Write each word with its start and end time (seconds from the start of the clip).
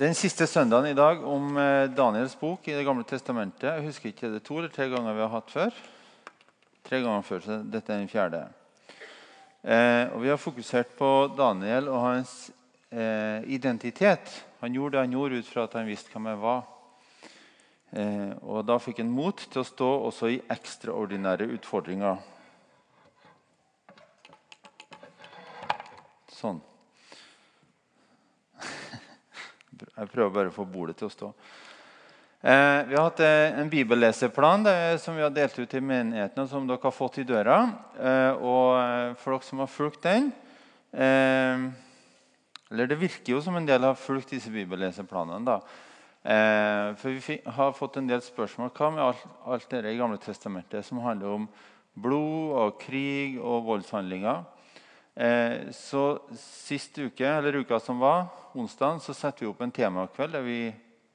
Den 0.00 0.14
siste 0.16 0.46
søndagen 0.48 0.86
i 0.88 0.96
dag 0.96 1.20
om 1.28 1.58
eh, 1.60 1.90
Daniels 1.92 2.32
bok 2.40 2.64
i 2.70 2.72
Det 2.72 2.86
gamle 2.86 3.04
testamentet. 3.04 3.66
Jeg 3.68 3.84
husker 3.84 4.08
ikke 4.08 4.30
det 4.32 4.38
to 4.46 4.54
eller 4.56 4.70
tre 4.72 4.86
ganger 4.88 5.12
vi 5.12 5.20
har 5.20 5.28
hatt 5.34 5.50
før. 5.52 5.74
Tre 6.88 7.00
ganger 7.02 7.26
før, 7.26 7.42
så 7.44 7.58
Dette 7.60 7.92
er 7.92 8.00
den 8.00 8.08
fjerde. 8.08 8.40
Eh, 9.60 10.06
og 10.14 10.22
Vi 10.22 10.30
har 10.32 10.40
fokusert 10.40 10.94
på 10.96 11.10
Daniel 11.36 11.90
og 11.92 12.00
hans 12.00 12.32
eh, 12.88 13.44
identitet. 13.52 14.32
Han 14.62 14.72
gjorde 14.72 14.96
det 14.96 15.04
han 15.04 15.18
gjorde 15.18 15.42
ut 15.42 15.52
fra 15.52 15.66
at 15.68 15.76
han 15.76 15.92
visste 15.92 16.14
hvem 16.14 16.30
jeg 16.32 16.40
var. 16.46 16.64
Eh, 17.92 18.32
og 18.40 18.64
Da 18.72 18.80
fikk 18.80 19.04
han 19.04 19.12
mot 19.12 19.36
til 19.36 19.60
å 19.60 19.68
stå 19.68 19.90
også 20.08 20.32
i 20.32 20.40
ekstraordinære 20.56 21.50
utfordringer. 21.58 22.24
Sånn. 26.40 26.64
Jeg 29.88 30.10
prøver 30.12 30.32
bare 30.34 30.52
å 30.52 30.54
få 30.54 30.66
bordet 30.68 30.98
til 31.00 31.08
å 31.08 31.12
stå. 31.12 31.30
Eh, 32.40 32.78
vi 32.88 32.96
har 32.96 33.04
hatt 33.04 33.20
eh, 33.20 33.58
en 33.60 33.68
bibelleseplan 33.68 34.64
det, 34.64 34.76
som 35.02 35.16
vi 35.16 35.24
har 35.24 35.32
delt 35.34 35.58
ut 35.58 35.68
til 35.68 35.84
menigheten, 35.84 36.40
og 36.40 36.48
som 36.48 36.68
dere 36.68 36.80
har 36.86 36.94
fått 36.96 37.18
i 37.20 37.26
døra. 37.28 37.58
Eh, 38.00 38.32
og 38.40 38.78
eh, 38.80 39.12
for 39.20 39.36
dere 39.36 39.48
som 39.48 39.60
har 39.60 39.68
fulgt 39.68 40.06
den 40.06 40.30
eh, 40.96 41.66
Eller 42.70 42.88
det 42.88 43.00
virker 43.00 43.34
jo 43.34 43.42
som 43.44 43.58
en 43.58 43.68
del 43.68 43.84
har 43.84 43.98
fulgt 43.98 44.32
disse 44.32 44.52
bibelleseplanene. 44.52 45.44
da. 45.44 45.58
Eh, 46.20 46.94
for 47.00 47.12
vi 47.12 47.40
har 47.44 47.76
fått 47.76 47.96
en 48.00 48.08
del 48.08 48.24
spørsmål. 48.24 48.72
Hva 48.72 48.88
med 48.94 49.04
alt, 49.04 49.26
alt 49.44 49.76
i 49.80 49.96
Gamle 49.98 50.20
testamentet 50.20 50.86
som 50.86 51.04
handler 51.04 51.36
om 51.36 51.46
blod 52.00 52.56
og 52.56 52.80
krig 52.80 53.36
og 53.40 53.66
voldshandlinger? 53.68 54.44
Så 55.76 56.04
sist 56.38 56.96
uke, 56.96 57.26
eller 57.28 57.58
uka 57.60 57.76
som 57.82 57.98
var, 58.00 58.30
onsdag 58.56 59.02
så 59.04 59.12
setter 59.12 59.44
vi 59.44 59.50
opp 59.50 59.60
en 59.60 59.72
temakveld 59.74 60.32
der 60.32 60.46
vi 60.46 60.60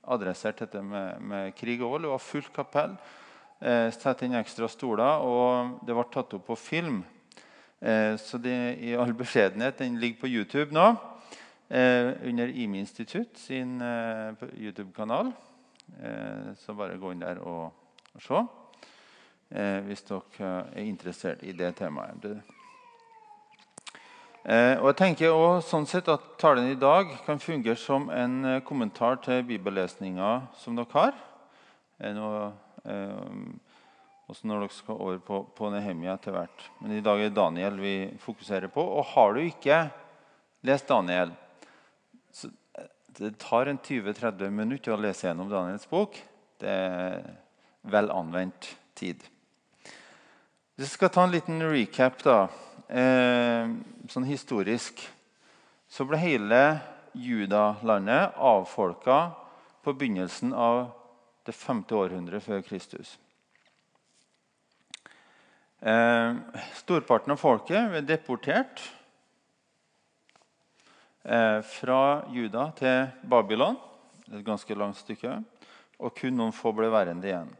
adresserte 0.07 0.65
dette 0.65 0.81
med, 0.85 1.21
med, 1.21 1.55
krig 1.57 1.81
og 1.81 1.95
vold. 1.95 2.05
Det 2.05 2.13
var 2.13 2.23
fullt 2.23 2.53
kapell. 2.53 2.95
Eh, 3.59 3.89
inn 4.25 4.37
ekstra 4.37 4.67
stoler, 4.69 5.23
og 5.23 5.79
det 5.85 5.95
ble 5.95 6.05
tatt 6.13 6.35
opp 6.37 6.47
på 6.49 6.57
film. 6.59 7.03
Eh, 7.79 8.15
så 8.21 8.37
det, 8.37 8.77
i 8.83 8.95
all 8.95 9.13
beskjedenhet, 9.13 9.79
den 9.79 9.99
ligger 9.99 10.25
på 10.25 10.31
YouTube 10.31 10.75
nå. 10.75 10.95
Eh, 11.67 12.13
under 12.29 12.47
IMI 12.47 12.79
Institutt 12.79 13.37
sin 13.37 13.81
eh, 13.81 14.35
YouTube-kanal. 14.53 15.31
Eh, 16.01 16.53
så 16.57 16.75
bare 16.77 16.99
gå 17.01 17.13
inn 17.13 17.25
der 17.25 17.41
og, 17.41 17.71
og 18.13 18.21
se 18.21 18.43
eh, 19.49 19.79
hvis 19.87 20.05
dere 20.05 20.51
er 20.73 20.85
interessert 20.85 21.43
i 21.45 21.55
det 21.57 21.73
temaet. 21.79 22.53
Eh, 24.45 24.77
og 24.77 24.91
jeg 24.91 24.97
tenker 24.99 25.31
også, 25.33 25.71
sånn 25.71 25.87
sett 25.89 26.09
at 26.13 26.25
Talen 26.37 26.67
i 26.69 26.77
dag 26.77 27.09
kan 27.25 27.39
fungere 27.41 27.79
som 27.81 28.11
en 28.13 28.33
eh, 28.45 28.59
kommentar 28.61 29.17
til 29.25 29.39
bibellesninga 29.47 30.33
som 30.61 30.75
dere 30.77 30.91
har. 30.93 31.15
Eh, 31.97 32.19
også 34.29 34.45
når 34.45 34.61
dere 34.61 34.75
skal 34.75 34.99
over 35.01 35.23
på, 35.25 35.39
på 35.57 35.71
Nehemia 35.73 36.13
etter 36.13 36.35
hvert. 36.35 36.65
Men 36.77 36.93
i 36.93 37.01
dag 37.01 37.23
er 37.23 37.31
det 37.31 37.39
Daniel 37.39 37.79
vi 37.81 37.95
fokuserer 38.21 38.69
på. 38.69 38.85
Og 38.85 39.09
har 39.15 39.33
du 39.33 39.41
ikke 39.41 39.79
lest 40.65 40.93
Daniel 40.93 41.33
så 42.35 42.51
Det 43.15 43.31
tar 43.39 43.71
en 43.71 43.79
20-30 43.79 44.51
minutter 44.51 44.93
å 44.93 44.99
lese 44.99 45.25
gjennom 45.25 45.49
Daniels 45.49 45.87
bok. 45.89 46.19
Det 46.61 46.69
er 46.69 47.23
vel 47.87 48.11
anvendt 48.13 48.75
tid. 48.93 49.23
Vi 50.75 50.89
skal 50.91 51.09
ta 51.09 51.23
en 51.23 51.33
liten 51.33 51.63
recap. 51.63 52.21
da 52.21 52.43
eh, 52.89 53.69
sånn 54.11 54.27
historisk 54.27 55.01
så 55.87 56.05
ble 56.07 56.19
hele 56.19 56.61
Judalandet 57.15 58.35
avfolka 58.35 59.19
på 59.85 59.93
begynnelsen 59.93 60.51
av 60.53 60.89
det 61.45 61.53
femte 61.55 61.95
århundret 61.95 62.43
før 62.43 62.63
Kristus. 62.65 63.15
Eh, 65.85 66.37
storparten 66.81 67.35
av 67.35 67.39
folket 67.39 67.91
ble 67.91 68.01
deportert 68.01 68.81
eh, 71.23 71.59
fra 71.61 71.99
Juda 72.33 72.71
til 72.79 73.27
Babylon, 73.29 73.77
et 74.31 74.41
ganske 74.45 74.77
langt 74.77 74.97
stykke, 74.97 75.37
og 76.01 76.15
kun 76.17 76.35
noen 76.39 76.55
få 76.55 76.73
ble 76.75 76.89
værende 76.89 77.29
igjen. 77.29 77.53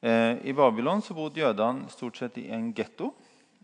Eh, 0.00 0.40
I 0.48 0.56
Babylon 0.56 1.04
så 1.04 1.16
bodde 1.16 1.42
jødene 1.42 1.90
stort 1.92 2.16
sett 2.16 2.40
i 2.40 2.48
en 2.54 2.70
getto. 2.76 3.12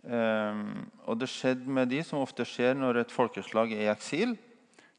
Um, 0.02 0.88
og 1.06 1.20
det 1.20 1.28
skjedde 1.30 1.70
med 1.70 1.92
de 1.92 2.00
som 2.02 2.22
ofte 2.22 2.42
skjer 2.48 2.74
når 2.74 3.04
et 3.04 3.14
folkeslag 3.14 3.70
er 3.76 3.84
i 3.84 3.92
eksil. 3.92 4.34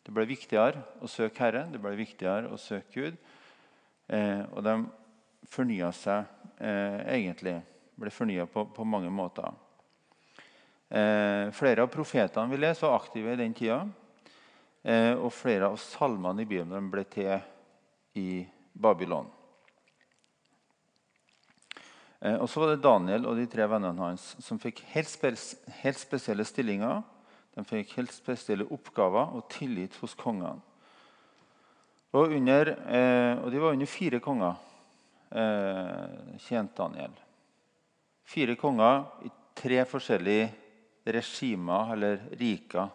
Det 0.03 0.11
ble 0.11 0.25
viktigere 0.27 0.83
å 1.03 1.07
søke 1.07 1.45
Herren, 1.45 1.71
det 1.71 1.79
ble 1.83 1.95
viktigere 1.95 2.51
å 2.51 2.59
søke 2.59 2.91
Gud. 2.95 3.19
Eh, 4.11 4.41
og 4.51 4.63
de 4.65 4.73
fornya 5.47 5.91
seg 5.95 6.27
eh, 6.59 6.99
egentlig. 7.15 7.55
Ble 7.95 8.11
fornya 8.11 8.47
på, 8.49 8.65
på, 8.75 8.83
mange 8.87 9.11
måter. 9.13 9.53
Eh, 10.89 11.47
flere 11.55 11.85
av 11.85 11.91
profetene 11.93 12.51
vi 12.51 12.59
leser, 12.59 12.89
var 12.89 12.99
aktive 12.99 13.35
i 13.35 13.39
den 13.39 13.55
tida. 13.57 13.83
Og 14.83 15.29
flere 15.31 15.69
av 15.71 15.77
salmene 15.79 16.43
i 16.43 16.47
Bibelen 16.49 16.89
ble 16.91 17.05
til 17.07 17.37
i 18.19 18.41
Babylon. 18.75 19.29
Eh, 22.23 22.37
og 22.39 22.47
så 22.49 22.63
var 22.63 22.71
det 22.71 22.83
Daniel 22.83 23.27
og 23.27 23.37
de 23.37 23.47
tre 23.51 23.67
vennene 23.67 24.07
hans 24.07 24.29
som 24.43 24.59
fikk 24.61 24.83
helt, 24.93 25.11
spes 25.11 25.53
helt 25.81 25.99
spesielle 25.99 26.45
stillinger. 26.47 27.01
De 27.53 27.65
fikk 27.67 27.97
helt 27.99 28.13
spesielle 28.15 28.67
oppgaver 28.71 29.35
og 29.35 29.49
tillit 29.51 29.97
hos 30.01 30.15
kongene. 30.17 30.61
Og, 32.13 32.29
under, 32.37 32.69
eh, 32.93 33.39
og 33.41 33.49
de 33.51 33.59
var 33.61 33.73
under 33.73 33.89
fire 33.89 34.19
konger, 34.21 34.57
eh, 35.33 36.37
tjente 36.45 36.77
Daniel. 36.77 37.15
Fire 38.23 38.55
konger 38.55 39.25
i 39.25 39.31
tre 39.57 39.79
forskjellige 39.85 40.51
regimer 41.09 41.93
eller 41.93 42.21
riker. 42.39 42.91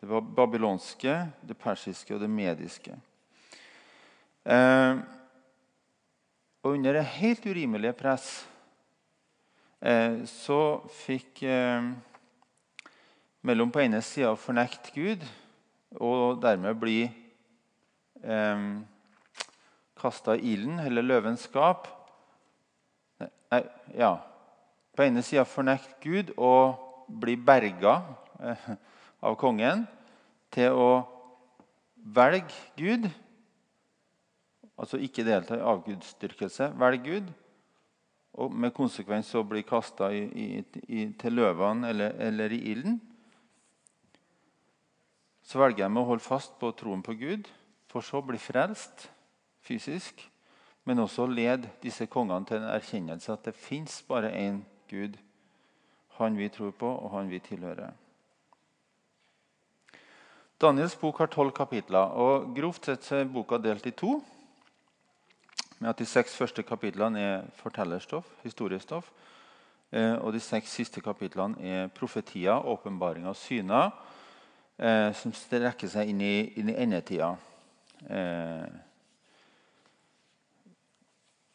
Det 0.00 0.10
var 0.10 0.26
babylonske, 0.36 1.14
det 1.40 1.56
persiske 1.56 2.14
og 2.14 2.20
det 2.20 2.30
mediske. 2.30 2.98
Eh, 4.44 4.98
og 6.64 6.72
under 6.72 6.96
det 6.96 7.04
helt 7.18 7.44
urimelige 7.46 7.92
press 7.92 8.28
eh, 9.84 10.22
så 10.24 10.80
fikk 11.04 11.42
eh, 11.44 11.90
mellom 13.44 13.72
på 13.72 13.82
ene 13.84 14.00
sida 14.00 14.30
å 14.32 14.40
fornekte 14.40 14.94
Gud 14.96 15.26
og 16.00 16.40
dermed 16.40 16.80
bli 16.80 17.02
eh, 17.04 18.64
kasta 20.00 20.38
i 20.38 20.54
ilden, 20.54 20.80
eller 20.80 21.04
løvens 21.04 21.44
skap 21.50 21.90
Nei, 23.52 23.60
ja. 23.94 24.16
På 24.96 25.04
ene 25.04 25.22
sida 25.22 25.44
fornekte 25.46 26.00
Gud 26.02 26.32
og 26.40 26.80
bli 27.20 27.36
berga 27.36 27.98
eh, 28.40 28.70
av 29.20 29.36
kongen 29.38 29.84
til 30.54 30.74
å 30.74 30.88
velge 32.16 32.56
Gud 32.80 33.06
Altså 34.78 34.98
ikke 34.98 35.24
delta 35.26 35.58
i 35.58 35.64
avgudsdyrkelse. 35.64 36.72
Velg 36.78 37.02
Gud. 37.06 37.32
Og 38.34 38.50
med 38.50 38.74
konsekvens 38.74 39.30
å 39.38 39.44
bli 39.46 39.62
kasta 39.62 40.08
til 40.10 41.36
løvene 41.36 41.90
eller, 41.92 42.16
eller, 42.18 42.52
i 42.52 42.72
ilden. 42.72 42.98
Så 45.44 45.60
velger 45.60 45.84
jeg 45.84 45.94
med 45.94 46.02
å 46.02 46.08
holde 46.08 46.24
fast 46.24 46.56
på 46.58 46.72
troen 46.74 47.04
på 47.04 47.14
Gud, 47.20 47.46
for 47.92 48.02
så 48.02 48.18
å 48.18 48.26
bli 48.26 48.40
frelst 48.40 49.06
fysisk. 49.62 50.24
Men 50.84 51.04
også 51.04 51.28
lede 51.30 51.70
disse 51.84 52.08
kongene 52.10 52.48
til 52.48 52.58
en 52.58 52.72
erkjennelse 52.74 53.32
at 53.32 53.46
det 53.46 53.54
fins 53.56 54.00
bare 54.08 54.32
én 54.34 54.64
Gud. 54.90 55.14
Han 56.18 56.34
vi 56.36 56.50
tror 56.52 56.74
på, 56.74 56.90
og 56.90 57.14
han 57.14 57.30
vi 57.30 57.38
tilhører. 57.44 57.94
Daniels 60.60 60.94
bok 60.98 61.22
har 61.22 61.30
tolv 61.30 61.54
kapitler. 61.54 62.10
og 62.18 62.50
Grovt 62.56 62.90
sett 62.90 63.10
er 63.12 63.30
boka 63.30 63.58
delt 63.62 63.86
i 63.86 63.94
to 63.94 64.18
med 65.84 65.90
at 65.90 65.98
de 66.00 66.06
seks 66.08 66.32
første 66.36 66.62
kapitlene 66.64 67.20
er 67.20 67.42
fortellerstoff, 67.58 68.24
historiestoff. 68.40 69.10
Eh, 69.92 70.14
og 70.16 70.32
de 70.32 70.40
seks 70.40 70.72
siste 70.72 71.02
kapitlene 71.04 71.60
er 71.60 71.90
profetier, 71.92 72.56
åpenbaringer 72.56 73.28
og 73.28 73.36
syner 73.36 73.90
eh, 74.80 75.12
som 75.12 75.34
strekker 75.36 75.90
seg 75.92 76.08
inn 76.08 76.22
i, 76.24 76.38
inn 76.56 76.72
i 76.72 76.78
endetida. 76.86 77.34
Eh, 78.08 78.64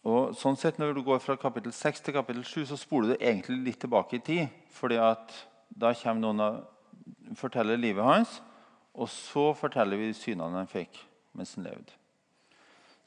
og 0.05 0.37
sånn 0.37 0.57
sett 0.61 0.77
Når 0.77 0.93
du 0.93 1.01
går 1.03 1.19
fra 1.25 1.35
kapittel 1.41 1.73
6 1.73 2.05
til 2.05 2.19
kapittel 2.19 2.45
7, 2.45 2.67
så 2.69 2.77
spoler 2.77 3.15
du 3.15 3.17
egentlig 3.17 3.57
litt 3.65 3.81
tilbake 3.81 4.21
i 4.21 4.25
tid. 4.29 4.47
fordi 4.69 5.01
at 5.01 5.33
da 5.69 5.93
kommer 5.93 6.21
noen 6.21 6.39
og 6.39 7.35
forteller 7.35 7.81
livet 7.81 8.05
hans, 8.05 8.41
og 8.93 9.09
så 9.09 9.53
forteller 9.57 9.97
vi 9.97 10.13
synene 10.13 10.61
han 10.61 10.69
fikk 10.69 11.01
mens 11.33 11.55
han 11.57 11.65
levde. 11.65 11.98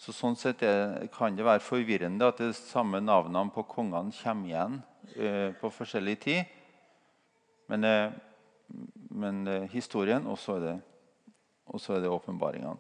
Så 0.02 0.10
Sånn 0.10 0.34
sett 0.34 0.64
er, 0.66 0.96
kan 1.14 1.36
det 1.38 1.44
være 1.46 1.62
forvirrende 1.62 2.26
at 2.26 2.40
de 2.42 2.48
samme 2.56 2.98
navnene 2.98 3.52
på 3.54 3.62
kongene 3.70 4.10
kommer 4.16 4.48
igjen 4.48 4.78
eh, 5.14 5.52
på 5.54 5.68
forskjellig 5.70 6.14
tid. 6.24 6.56
Men, 7.70 7.86
eh, 7.86 8.16
men 9.14 9.46
eh, 9.46 9.68
historien 9.70 10.26
og 10.26 10.40
så 10.42 10.56
er 10.58 12.02
det 12.02 12.10
åpenbaringene. 12.10 12.74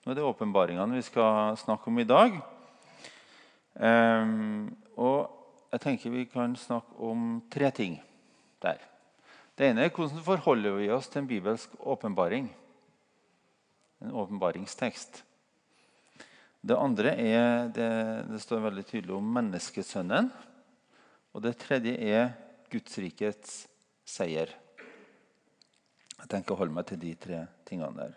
Nå 0.00 0.12
er 0.12 0.16
det 0.20 0.26
åpenbaringene 0.28 1.00
vi 1.00 1.02
skal 1.08 1.58
snakke 1.58 1.90
om 1.90 1.98
i 1.98 2.06
dag. 2.06 2.36
Um, 3.74 4.70
og 4.94 5.26
jeg 5.72 5.82
tenker 5.82 6.14
vi 6.14 6.22
kan 6.30 6.54
snakke 6.58 6.94
om 7.02 7.40
tre 7.50 7.72
ting 7.74 7.96
der. 8.62 8.78
Det 9.58 9.72
ene 9.72 9.88
er 9.88 9.92
hvordan 9.94 10.22
forholder 10.22 10.78
vi 10.78 10.88
oss 10.94 11.10
til 11.10 11.24
en 11.24 11.28
bibelsk 11.30 11.74
åpenbaring. 11.82 12.46
En 14.06 14.14
åpenbaringstekst. 14.22 15.24
Det 16.60 16.76
andre 16.76 17.14
er 17.16 17.70
det, 17.72 17.90
det 18.28 18.40
står 18.42 18.66
veldig 18.66 18.84
tydelig 18.84 19.14
om 19.16 19.28
menneskesønnen. 19.36 20.28
Og 21.32 21.44
det 21.44 21.54
tredje 21.62 21.94
er 21.96 22.34
Gudsrikets 22.70 23.62
seier. 24.04 24.52
Jeg 26.20 26.28
tenker 26.28 26.52
å 26.52 26.60
holde 26.60 26.76
meg 26.76 26.88
til 26.90 27.00
de 27.00 27.14
tre 27.16 27.44
tingene 27.68 27.96
der. 27.96 28.16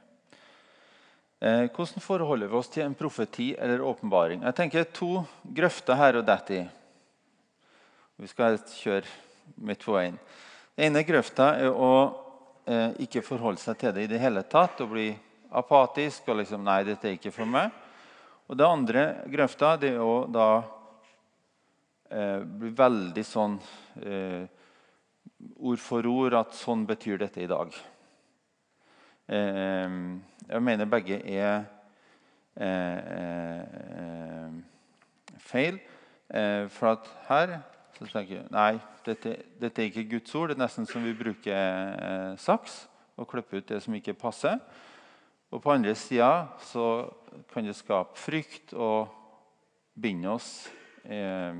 Eh, 1.44 1.66
hvordan 1.72 2.04
forholder 2.04 2.52
vi 2.52 2.58
oss 2.60 2.72
til 2.72 2.84
en 2.86 2.98
profeti 2.98 3.54
eller 3.56 3.84
åpenbaring? 3.84 4.44
Jeg 4.44 4.58
tenker 4.60 4.90
to 4.92 5.24
grøfter 5.44 5.98
her 6.00 6.20
og 6.20 6.28
dette 6.28 6.58
i. 6.60 6.64
Vi 8.20 8.30
skal 8.32 8.60
kjøre 8.60 9.08
midt 9.64 9.84
på 9.84 9.96
veien. 9.96 10.20
Den 10.76 10.92
ene 10.92 11.06
grøfta 11.08 11.54
er 11.60 11.72
å 11.72 11.94
eh, 12.68 12.92
ikke 13.06 13.24
forholde 13.24 13.62
seg 13.62 13.80
til 13.80 13.96
det 13.96 14.06
i 14.06 14.12
det 14.14 14.22
hele 14.24 14.44
tatt 14.48 14.84
og 14.84 14.94
bli 14.96 15.10
apatisk 15.54 16.28
og 16.32 16.42
liksom 16.42 16.64
Nei, 16.66 16.82
dette 16.88 17.08
er 17.08 17.18
ikke 17.18 17.34
for 17.36 17.48
meg. 17.48 17.72
Og 18.54 18.58
det 18.60 18.66
andre 18.70 19.04
grøfta 19.34 19.72
det 19.82 19.96
er 19.96 20.02
å 20.06 20.28
da 20.30 20.48
eh, 22.14 22.44
bli 22.46 22.70
veldig 22.78 23.24
sånn 23.26 23.56
eh, 24.06 24.44
ord 25.58 25.82
for 25.82 26.06
ord 26.06 26.36
at 26.38 26.54
sånn 26.54 26.84
betyr 26.86 27.18
dette 27.24 27.42
i 27.42 27.48
dag. 27.50 27.74
Eh, 29.26 29.96
jeg 30.52 30.62
mener 30.68 30.92
begge 30.92 31.18
er 31.18 31.64
eh, 32.62 33.00
eh, 33.16 34.54
feil. 35.42 35.82
For 36.78 36.92
at 36.92 37.10
her 37.32 37.56
så 37.98 38.06
tenker 38.06 38.36
jeg 38.36 38.54
nei, 38.54 38.78
dette, 39.06 39.34
dette, 39.58 39.82
er 39.82 39.90
ikke 39.90 40.06
Guds 40.14 40.38
ord. 40.38 40.54
Det 40.54 40.60
er 40.60 40.64
nesten 40.68 40.86
som 40.90 41.02
vi 41.02 41.18
bruker 41.18 42.38
saks 42.38 42.84
og 43.18 43.32
klipper 43.34 43.64
ut 43.64 43.74
det 43.74 43.82
som 43.82 43.98
ikke 43.98 44.14
passer. 44.14 44.62
Og 45.50 45.62
på 45.62 45.74
andre 45.74 45.98
sida 45.98 46.32
så 46.70 46.86
kan 47.54 47.68
det 47.68 47.76
skape 47.78 48.20
frykt 48.20 48.74
og 48.74 49.12
binde 49.94 50.32
oss 50.34 50.50
eh, 51.06 51.56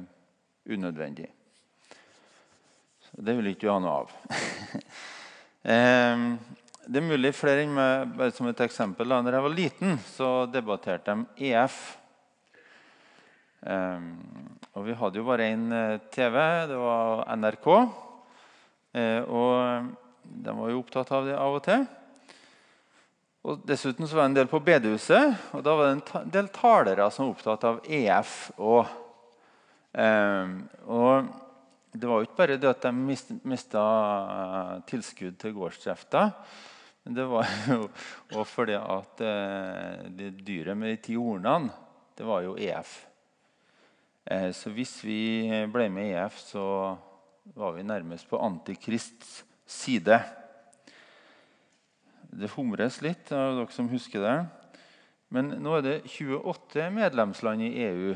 unødvendig. 0.66 1.30
Det 3.14 3.36
vil 3.38 3.52
ikke 3.52 3.68
du 3.68 3.72
ha 3.74 3.80
noe 3.82 3.98
av. 4.04 4.14
eh, 5.74 6.28
det 6.84 7.00
er 7.00 7.06
mulig 7.08 7.32
flere 7.38 7.64
enn 7.64 7.76
meg, 7.76 8.16
bare 8.18 8.34
som 8.36 8.50
et 8.50 8.64
eksempel. 8.66 9.08
Da 9.08 9.22
når 9.24 9.38
jeg 9.38 9.46
var 9.46 9.54
liten, 9.56 10.00
så 10.16 10.32
debatterte 10.52 11.16
de 11.16 11.52
EF. 11.52 11.78
Ehm, 13.64 14.10
og 14.76 14.88
vi 14.88 14.96
hadde 15.00 15.22
jo 15.22 15.28
bare 15.28 15.48
én 15.54 15.68
eh, 15.72 16.00
TV, 16.12 16.40
det 16.68 16.80
var 16.80 17.24
NRK. 17.38 17.70
Uh, 18.94 19.22
og 19.26 19.88
de 20.22 20.54
var 20.54 20.70
jo 20.70 20.82
opptatt 20.84 21.12
av 21.18 21.26
det 21.26 21.34
av 21.34 21.56
og 21.58 21.64
til. 21.66 21.88
Og 23.44 23.64
Dessuten 23.68 24.08
så 24.08 24.16
var 24.16 24.24
det 24.24 24.32
en 24.32 24.38
del 24.38 24.52
på 24.52 24.62
bedehuset, 24.64 25.34
og 25.52 25.64
da 25.66 25.74
var 25.76 25.90
det 25.90 25.96
en 25.98 26.30
del 26.32 26.46
talere 26.56 27.10
som 27.12 27.26
var 27.26 27.34
opptatt 27.34 27.66
av 27.68 27.80
EF. 27.92 28.36
Og, 28.56 28.94
um, 30.00 30.54
og 30.88 31.34
det 31.94 32.08
var 32.08 32.22
jo 32.22 32.28
ikke 32.30 32.40
bare 32.40 32.56
det 32.58 32.70
at 32.72 32.86
de 32.88 32.92
mista 33.52 33.82
eh, 34.34 34.70
tilskudd 34.90 35.36
til 35.42 35.54
gårdsdrifta. 35.54 36.24
Men 37.04 37.18
det 37.18 37.26
var 37.30 37.50
jo 37.68 37.90
òg 38.40 38.48
fordi 38.50 38.78
at 38.80 39.24
eh, 39.28 40.06
det 40.18 40.32
dyret 40.48 40.80
med 40.80 40.96
de 40.96 41.02
ti 41.10 41.18
hornene, 41.20 41.70
det 42.18 42.26
var 42.26 42.46
jo 42.48 42.56
EF. 42.58 42.96
Eh, 44.26 44.50
så 44.56 44.72
hvis 44.74 44.96
vi 45.06 45.20
ble 45.74 45.90
med 45.94 46.14
i 46.14 46.16
EF, 46.24 46.40
så 46.48 46.66
var 47.60 47.76
vi 47.76 47.86
nærmest 47.86 48.32
på 48.32 48.40
Antikrists 48.42 49.44
side. 49.68 50.18
Det 52.34 52.50
humres 52.56 53.00
litt, 53.06 53.30
av 53.32 53.60
dere 53.60 53.76
som 53.76 53.90
husker 53.92 54.24
det. 54.24 54.38
Men 55.34 55.52
nå 55.62 55.78
er 55.78 55.84
det 55.86 55.96
28 56.10 56.90
medlemsland 56.94 57.66
i 57.66 57.72
EU, 57.86 58.14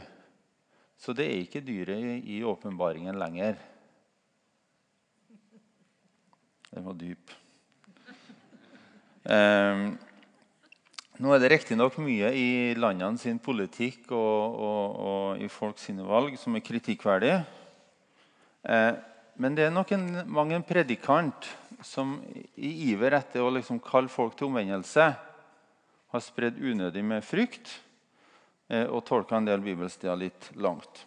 så 0.98 1.14
det 1.14 1.28
er 1.28 1.44
ikke 1.44 1.66
dyret 1.66 2.26
i 2.26 2.40
åpenbaringen 2.46 3.18
lenger. 3.22 3.58
Den 6.72 6.86
var 6.86 6.98
dyp. 6.98 7.34
Um, 9.28 9.98
nå 11.18 11.34
er 11.34 11.42
det 11.42 11.52
riktignok 11.52 11.98
mye 12.00 12.30
i 12.38 12.50
landene 12.78 13.18
sin 13.22 13.40
politikk 13.42 14.12
og, 14.14 14.58
og, 14.68 14.98
og 15.12 15.42
i 15.42 15.50
folk 15.52 15.82
sine 15.82 16.06
valg 16.06 16.38
som 16.40 16.56
er 16.56 16.66
kritikkverdig. 16.66 17.34
Eh, 18.68 18.92
men 19.38 19.56
det 19.58 19.68
er 19.68 19.74
nok 19.74 19.92
en, 19.94 20.08
mange 20.34 20.56
en 20.58 20.66
predikant 20.66 21.48
som 21.86 22.16
i 22.58 22.72
iver 22.90 23.14
etter 23.20 23.44
å 23.46 23.52
liksom 23.54 23.80
kalle 23.86 24.10
folk 24.10 24.34
til 24.38 24.50
omvendelse 24.50 25.12
har 26.08 26.24
spredd 26.24 26.58
unødig 26.58 27.04
med 27.06 27.26
frykt 27.26 27.70
eh, 28.72 28.88
og 28.88 29.04
tolka 29.06 29.38
en 29.38 29.46
del 29.46 29.62
bibelsteder 29.62 30.18
litt 30.18 30.50
langt. 30.58 31.04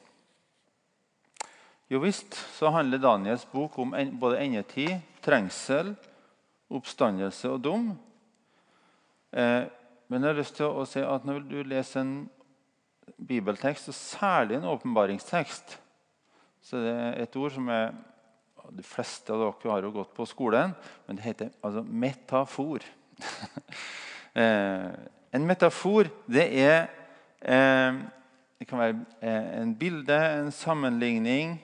Jo 1.90 1.98
visst 2.04 2.36
så 2.54 2.70
handler 2.70 3.02
Daniels 3.02 3.48
bok 3.50 3.80
om 3.82 3.96
en, 3.98 4.12
både 4.20 4.38
endetid, 4.44 5.00
trengsel, 5.24 5.96
oppstandelse 6.70 7.50
og 7.50 7.64
dom. 7.66 7.88
Eh, 9.34 9.64
men 10.10 10.22
jeg 10.22 10.30
har 10.30 10.38
lyst 10.38 10.58
til 10.60 10.70
å 10.70 10.86
si 10.86 11.02
at 11.02 11.26
når 11.26 11.42
du 11.50 11.58
leser 11.66 12.04
en 12.04 12.14
bibeltekst, 13.18 13.90
og 13.90 13.98
særlig 13.98 14.60
en 14.60 14.70
åpenbaringstekst, 14.70 15.74
så 16.62 16.84
det 16.84 16.94
er 16.94 17.18
et 17.24 17.36
ord 17.40 17.52
som 17.56 17.66
er 17.74 17.90
De 18.70 18.82
fleste 18.86 19.32
av 19.34 19.40
dere 19.42 19.72
har 19.72 19.84
jo 19.84 19.92
gått 19.94 20.12
på 20.14 20.26
skolen, 20.28 20.74
men 21.06 21.18
det 21.18 21.24
heter 21.24 21.50
altså 21.64 21.82
metafor. 21.82 22.84
eh, 24.40 24.86
en 25.30 25.46
metafor, 25.46 26.10
det 26.30 26.46
er 26.62 26.78
eh, 27.40 28.00
Det 28.60 28.68
kan 28.68 28.78
være 28.78 28.96
eh, 29.20 29.50
en 29.62 29.74
bilde, 29.74 30.16
en 30.16 30.52
sammenligning 30.52 31.54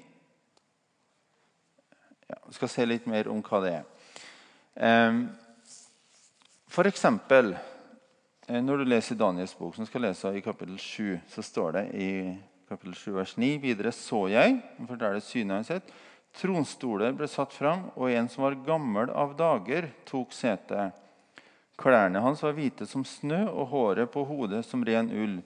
ja, 2.29 2.39
Vi 2.49 2.57
skal 2.57 2.73
se 2.73 2.87
litt 2.87 3.07
mer 3.07 3.29
om 3.29 3.43
hva 3.45 3.61
det 3.63 3.73
er. 3.77 3.85
For 6.69 6.89
eksempel, 6.91 7.55
når 8.51 8.83
du 8.83 8.91
leser 8.91 9.17
Daniels 9.17 9.55
bok, 9.57 9.77
som 9.77 9.87
skal 9.89 10.05
lese 10.09 10.35
i 10.35 10.43
kapittel 10.45 10.77
7, 10.79 11.21
så 11.33 11.45
står 11.47 11.79
det 11.79 11.85
i 11.95 12.11
kapittel 12.69 12.95
7, 12.99 13.15
vers 13.15 13.37
9 13.39 13.53
videre 13.63 13.93
så 13.95 14.27
jeg 14.33 14.59
for 14.89 14.99
det 14.99 15.23
synet 15.23 15.61
han 15.61 15.67
sett, 15.67 15.95
Tronstoler 16.37 17.15
ble 17.17 17.29
satt 17.33 17.55
fram, 17.57 17.89
og 17.97 18.13
en 18.13 18.29
som 18.29 18.45
var 18.45 18.59
gammel 18.67 19.11
av 19.11 19.35
dager, 19.39 19.89
tok 20.05 20.35
sete. 20.37 20.91
Klærne 21.81 22.21
hans 22.25 22.43
var 22.45 22.57
hvite 22.57 22.87
som 22.89 23.05
snø, 23.09 23.47
og 23.49 23.71
håret 23.73 24.13
på 24.13 24.25
hodet 24.29 24.63
som 24.69 24.85
ren 24.85 25.09
ull. 25.13 25.39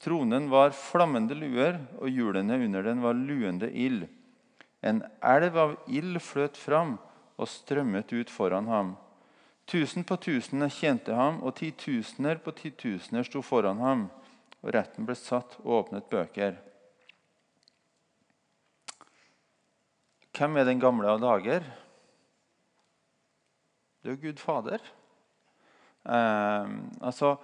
Tronen 0.00 0.48
var 0.52 0.72
flammende 0.76 1.36
luer, 1.36 1.78
og 2.00 2.08
hjulene 2.08 2.56
under 2.64 2.84
den 2.84 3.02
var 3.04 3.16
luende 3.16 3.68
ild. 3.72 4.06
En 4.80 5.02
elv 5.20 5.56
av 5.60 5.76
ild 5.88 6.20
fløt 6.24 6.56
fram 6.56 6.96
og 7.40 7.48
strømmet 7.48 8.12
ut 8.12 8.32
foran 8.32 8.68
ham. 8.68 8.94
Tusen 9.68 10.04
på 10.04 10.16
tusener 10.20 10.72
tjente 10.72 11.14
ham, 11.14 11.42
og 11.44 11.56
titusener 11.60 12.40
på 12.42 12.52
titusener 12.56 13.24
sto 13.28 13.44
foran 13.44 13.80
ham. 13.80 14.08
Og 14.64 14.72
retten 14.76 15.06
ble 15.08 15.16
satt 15.16 15.56
og 15.62 15.76
åpnet 15.84 16.08
bøker. 16.12 16.56
Hvem 20.36 20.56
er 20.56 20.68
den 20.68 20.80
gamle 20.80 21.10
av 21.10 21.20
dager? 21.22 21.64
Det 24.00 24.08
er 24.08 24.16
jo 24.16 24.22
Gud 24.22 24.40
Fader. 24.40 24.82
Eh, 26.06 26.68
altså, 27.04 27.34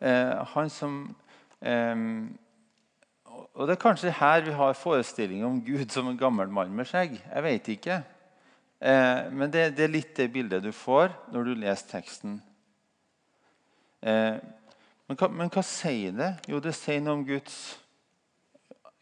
eh, 0.00 0.42
han 0.52 0.70
som 0.70 1.16
eh, 1.60 1.96
Og 3.54 3.68
det 3.68 3.76
er 3.76 3.80
kanskje 3.80 4.12
her 4.12 4.44
vi 4.44 4.52
har 4.52 4.72
forestilling 4.76 5.44
om 5.44 5.62
Gud 5.64 5.88
som 5.90 6.08
en 6.08 6.18
gammel 6.18 6.48
mann 6.48 6.74
med 6.74 6.88
skjegg. 6.88 7.16
Jeg 7.20 7.42
vet 7.42 7.68
ikke. 7.68 8.02
Eh, 8.82 9.30
men 9.30 9.50
det, 9.52 9.70
det, 9.76 9.86
er 9.86 9.94
litt 9.94 10.16
det 10.16 10.32
bildet 10.34 10.64
du 10.64 10.72
får 10.74 11.12
når 11.32 11.44
du 11.46 11.54
leser 11.54 11.90
teksten. 11.94 12.40
Eh, 14.02 14.36
men, 15.06 15.18
hva, 15.18 15.28
men, 15.30 15.50
hva, 15.52 15.62
sier 15.62 16.16
det? 16.16 16.32
Jo, 16.50 16.58
det 16.58 16.74
sier 16.74 17.00
noe 17.00 17.20
om 17.20 17.26
Guds 17.28 17.78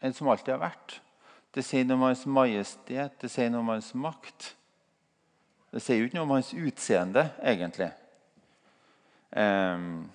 En 0.01 0.13
som 0.17 0.31
alltid 0.31 0.55
har 0.55 0.63
vært. 0.63 0.95
Det 1.51 1.63
sier 1.67 1.83
noe 1.83 1.99
om 1.99 2.05
hans 2.07 2.23
majestet, 2.25 3.17
det 3.19 3.29
sier 3.31 3.51
noe 3.51 3.63
om 3.63 3.73
hans 3.73 3.91
makt. 3.97 4.53
Det 5.71 5.81
sier 5.83 5.99
jo 5.99 6.07
ikke 6.07 6.19
noe 6.19 6.27
om 6.27 6.37
hans 6.37 6.53
utseende, 6.55 7.25
egentlig. 7.43 7.89
Um, 9.31 10.05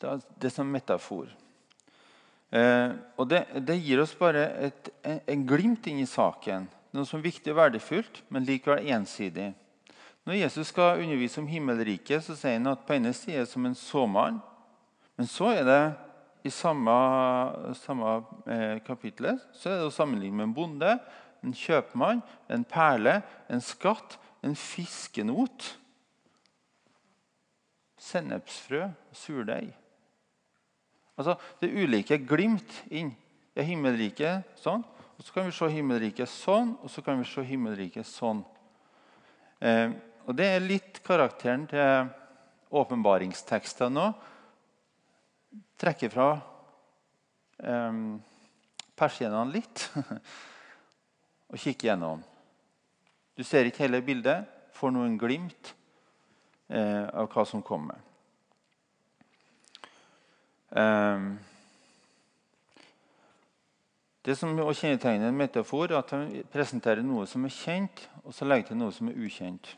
det 0.00 0.08
er, 0.08 0.24
det 0.40 0.50
er 0.50 0.56
som 0.56 0.72
metafor. 0.72 1.30
Eh, 2.48 2.90
og 3.20 3.28
det, 3.28 3.42
det, 3.60 3.76
gir 3.84 4.00
oss 4.00 4.14
bare 4.16 4.46
et, 4.68 4.90
en, 5.04 5.18
en, 5.28 5.46
glimt 5.48 5.86
inn 5.90 6.00
i 6.00 6.08
saken. 6.08 6.68
noe 6.96 7.04
som 7.08 7.20
er 7.20 7.28
viktig 7.28 7.52
og 7.52 7.58
verdifullt, 7.60 8.22
men 8.32 8.46
likevel 8.48 8.88
ensidig. 8.94 9.50
Når 10.24 10.40
Jesus 10.40 10.72
skal 10.72 11.02
undervise 11.02 11.40
om 11.40 11.48
himmelriket, 11.48 12.24
så 12.24 12.36
sier 12.36 12.56
han 12.56 12.72
at 12.72 12.86
på 12.88 12.96
ene 12.96 13.12
side 13.16 13.44
som 13.48 13.68
en 13.68 13.76
såmann. 13.76 14.40
Men 15.18 15.26
så 15.26 15.50
er 15.50 15.64
det 15.66 15.82
i 16.46 16.50
samme, 16.54 16.94
samme 17.74 18.12
eh, 18.46 18.78
kapittel 18.86 19.34
så 19.56 19.72
er 19.72 19.80
det 19.80 19.88
å 19.88 19.94
sammenligne 19.94 20.38
med 20.38 20.48
en 20.48 20.54
bonde, 20.54 20.92
en 21.42 21.54
kjøpmann, 21.54 22.22
en 22.50 22.64
perle, 22.66 23.18
en 23.50 23.62
skatt, 23.62 24.16
en 24.46 24.54
fiskenot, 24.58 25.72
sennepsfrø 27.98 28.86
surdeig. 29.12 29.72
Altså, 31.18 31.34
Det 31.60 31.68
er 31.68 31.82
ulike 31.82 32.20
glimt 32.22 32.82
inn. 32.94 33.10
Det 33.50 33.64
er 33.64 33.72
himmelriket 33.72 34.58
sånn, 34.62 34.84
og 35.18 35.26
så 35.26 35.34
kan 35.34 35.48
vi 35.48 35.54
se 35.56 35.68
himmelriket 35.74 36.30
sånn, 36.30 36.76
og 36.78 36.90
så 36.94 37.02
kan 37.02 37.18
vi 37.18 37.26
se 37.26 37.42
himmelriket 37.42 38.06
sånn. 38.06 38.44
Eh, 39.58 39.90
og 40.28 40.36
Det 40.38 40.46
er 40.46 40.62
litt 40.62 41.02
karakteren 41.02 41.66
til 41.66 42.10
åpenbaringstekstene 42.70 43.90
nå. 43.90 44.12
Trekker 45.78 46.10
fra 46.12 46.28
eh, 47.62 48.00
persiennene 48.98 49.54
litt 49.54 49.86
og 51.50 51.56
kikker 51.56 51.92
gjennom. 51.92 52.22
Du 53.38 53.44
ser 53.46 53.68
ikke 53.68 53.84
hele 53.86 54.02
bildet, 54.02 54.48
får 54.74 54.92
noen 54.94 55.14
glimt 55.18 55.72
eh, 56.68 57.06
av 57.06 57.30
hva 57.32 57.44
som 57.46 57.62
kommer. 57.64 58.02
Um, 60.68 61.38
det 64.26 64.34
som 64.36 64.52
kjennetegner 64.52 65.30
en 65.30 65.38
metafor, 65.38 65.86
er 65.88 66.02
at 66.02 66.10
han 66.12 66.26
presenterer 66.52 67.00
noe 67.06 67.24
som 67.30 67.46
er 67.48 67.54
kjent, 67.54 68.02
og 68.26 68.34
så 68.36 68.44
legger 68.44 68.72
til 68.72 68.80
noe 68.82 68.92
som 68.92 69.08
er 69.08 69.16
ukjent. 69.16 69.70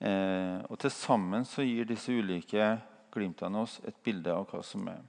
Eh, 0.00 0.58
og 0.66 0.80
Til 0.82 0.90
sammen 0.92 1.46
så 1.46 1.62
gir 1.62 1.86
disse 1.88 2.12
ulike 2.12 2.72
glimtene 3.16 3.64
oss 3.64 3.78
et 3.88 3.96
bilde 4.04 4.32
av 4.32 4.46
hva 4.50 4.62
som 4.64 4.86
er. 4.92 5.00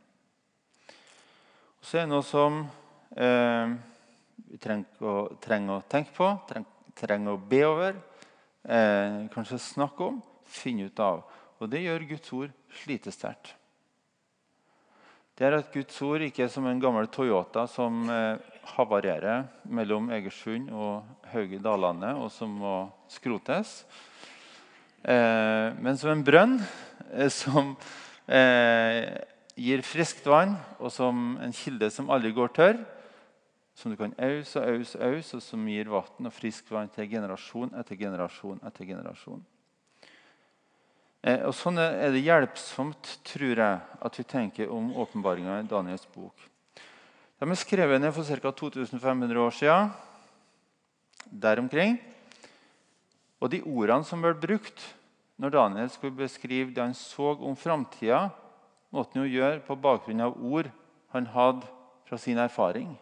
Og 1.78 1.86
så 1.86 2.00
er 2.00 2.08
det 2.08 2.14
noe 2.16 2.26
som 2.26 2.64
eh, 3.16 3.76
vi 4.48 4.60
trenger 4.64 5.06
å, 5.06 5.16
trenger 5.44 5.78
å, 5.78 5.86
tenke 5.92 6.16
på, 6.16 6.32
trenger, 6.50 6.90
trenger 6.98 7.36
å 7.36 7.44
be 7.54 7.62
over, 7.68 8.02
eh, 8.64 9.22
kanskje 9.36 9.62
snakke 9.62 10.10
om, 10.10 10.20
finne 10.48 10.90
ut 10.90 11.04
av. 11.04 11.24
Og 11.62 11.70
det 11.72 11.84
gjør 11.86 12.10
Guds 12.16 12.36
ord 12.38 12.60
slitesterkt 12.82 13.56
det 15.38 15.46
er 15.46 15.60
at 15.60 15.70
Guds 15.70 15.98
ord 16.02 16.24
ikke 16.26 16.48
er 16.48 16.50
som 16.50 16.66
en 16.66 16.80
gammel 16.82 17.06
Toyota 17.14 17.68
som 17.70 18.08
eh, 18.10 18.40
havarerer 18.74 19.44
mellom 19.70 20.10
Egersund 20.16 20.72
og 20.74 21.28
Hauge 21.30 21.60
Dalane, 21.62 22.16
og 22.18 22.32
som 22.34 22.56
må 22.58 22.78
skrotes. 23.14 23.84
Eh, 25.06 25.78
men 25.78 26.00
som 26.02 26.10
en 26.10 26.24
brønn 26.26 26.58
som 27.34 27.76
eh, 28.28 29.18
gir 29.58 29.84
friskt 29.86 30.28
vann, 30.30 30.56
og 30.78 30.92
som 30.94 31.36
en 31.42 31.56
kilde 31.56 31.90
som 31.94 32.12
aldri 32.14 32.34
går 32.36 32.54
tørr. 32.56 32.80
Som 33.78 33.94
du 33.94 33.98
kan 34.00 34.16
ause 34.18 34.58
og 34.58 34.80
ause, 34.80 34.98
og 34.98 35.20
ause, 35.20 35.38
og 35.38 35.44
som 35.46 35.68
gir 35.70 35.90
vann 35.92 36.30
og 36.30 36.34
friskt 36.34 36.72
vann 36.74 36.90
til 36.94 37.10
generasjon 37.12 37.76
etter 37.78 38.00
generasjon 38.00 38.62
etter 38.66 38.90
generasjon. 38.90 39.44
Eh, 41.28 41.44
og 41.46 41.54
Sånn 41.58 41.78
er 41.82 42.14
det 42.14 42.24
hjelpsomt, 42.26 43.18
tror 43.28 43.54
jeg, 43.54 43.80
at 44.10 44.20
vi 44.20 44.26
tenker 44.26 44.74
om 44.74 44.94
åpenbaringa 45.04 45.60
i 45.62 45.70
Daniels 45.70 46.08
bok. 46.14 46.48
De 47.38 47.46
er 47.46 47.60
skrevet 47.60 48.02
ned 48.02 48.14
for 48.16 48.26
ca. 48.26 48.52
2500 48.52 49.42
år 49.42 49.54
siden. 49.54 49.92
Der 51.30 51.60
omkring. 51.60 52.00
Og 53.38 53.52
de 53.54 53.62
ordene 53.62 54.08
som 54.08 54.24
ble 54.24 54.34
brukt 54.34 54.82
når 55.38 55.54
Daniel 55.54 55.90
skulle 55.94 56.18
beskrive 56.18 56.74
det 56.74 56.82
han 56.84 56.96
så 56.98 57.36
om 57.36 57.56
framtida, 57.56 58.30
måtte 58.90 59.18
han 59.18 59.28
jo 59.28 59.38
gjøre 59.38 59.62
på 59.68 59.78
bakgrunn 59.80 60.26
av 60.26 60.38
ord 60.38 60.70
han 61.14 61.30
hadde 61.34 61.68
fra 62.08 62.18
sin 62.18 62.40
erfaring. 62.42 62.96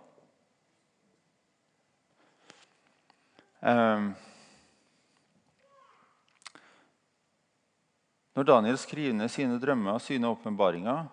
Um, 3.61 4.13
Når 8.35 8.43
Daniel 8.43 8.77
skriver 8.77 9.13
ned 9.15 9.31
sine 9.31 9.55
drømmer 9.59 9.95
og 9.95 10.03
sine 10.03 10.27
åpenbaringer, 10.27 11.05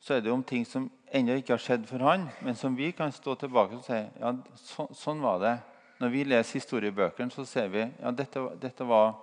så 0.00 0.14
er 0.14 0.22
det 0.24 0.32
om 0.32 0.44
ting 0.44 0.64
som 0.64 0.86
ennå 1.12 1.36
ikke 1.36 1.52
har 1.52 1.60
skjedd 1.60 1.84
for 1.88 2.00
han, 2.00 2.24
men 2.40 2.56
som 2.56 2.76
vi 2.76 2.94
kan 2.96 3.12
stå 3.12 3.34
tilbake 3.42 3.76
og 3.76 3.84
si 3.84 3.98
ja, 3.98 4.32
så, 4.56 4.86
sånn 4.96 5.20
var 5.20 5.42
det. 5.42 5.54
Når 6.00 6.12
vi 6.14 6.22
leser 6.24 6.60
historiebøkene, 6.60 7.34
så 7.34 7.44
ser 7.44 7.68
vi 7.74 7.82
ja, 7.82 8.12
dette, 8.14 8.40
dette, 8.62 8.86
var, 8.88 9.18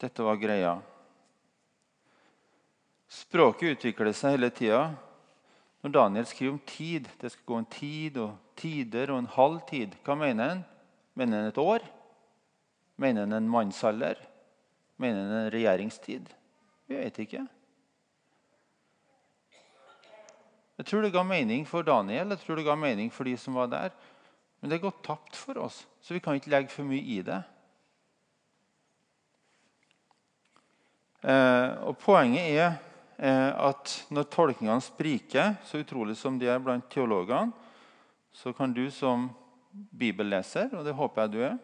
dette 0.00 0.24
var 0.24 0.40
greia. 0.40 0.78
Språket 3.10 3.76
utvikler 3.76 4.14
seg 4.16 4.36
hele 4.36 4.50
tida. 4.54 4.82
Når 5.80 5.92
Daniel 5.96 6.28
skriver 6.28 6.54
om 6.54 6.64
tid, 6.68 7.08
det 7.20 7.32
skal 7.32 7.48
gå 7.48 7.58
en 7.58 7.70
tid 7.72 8.18
og 8.20 8.34
tider 8.60 9.12
og 9.12 9.22
en 9.22 9.32
halv 9.34 9.62
tid, 9.68 9.96
hva 10.04 10.16
mener 10.20 10.52
han? 10.52 10.60
Mener 11.18 11.40
han 11.40 11.50
et 11.50 11.60
år? 11.60 11.84
Mener 13.00 13.26
han 13.26 13.38
en 13.38 13.48
mannsalder? 13.50 14.20
Mener 15.00 15.24
han 15.24 15.38
en 15.40 15.52
regjeringstid? 15.52 16.28
Vi 16.88 16.98
vet 16.98 17.18
ikke. 17.24 17.46
Jeg 20.80 20.88
tror 20.88 21.04
det 21.04 21.12
ga 21.12 21.22
mening 21.26 21.66
for 21.68 21.84
Daniel 21.84 22.32
jeg 22.32 22.40
tror 22.40 22.56
det 22.56 22.64
ga 22.64 22.74
mening 22.78 23.10
for 23.12 23.28
de 23.28 23.34
som 23.36 23.56
var 23.58 23.68
der. 23.72 23.92
Men 24.60 24.70
det 24.70 24.78
er 24.78 24.86
gått 24.86 25.02
tapt 25.04 25.36
for 25.36 25.58
oss, 25.60 25.82
så 26.00 26.14
vi 26.16 26.20
kan 26.24 26.36
ikke 26.36 26.52
legge 26.52 26.72
for 26.72 26.88
mye 26.88 27.04
i 27.04 27.20
det. 27.24 27.40
Og 31.28 31.98
Poenget 32.00 32.46
er 32.54 32.78
eh, 33.20 33.52
at 33.52 33.94
når 34.10 34.28
tolkningene 34.32 34.80
spriker, 34.84 35.54
så 35.64 35.82
utrolig 35.82 36.16
som 36.16 36.38
de 36.40 36.48
er 36.48 36.62
blant 36.62 36.86
teologene, 36.92 37.52
så 38.32 38.52
kan 38.56 38.72
du 38.72 38.86
som 38.94 39.28
bibelleser, 39.70 40.70
og 40.74 40.84
det 40.86 40.94
håper 40.96 41.22
jeg 41.22 41.32
du 41.34 41.40
er, 41.44 41.56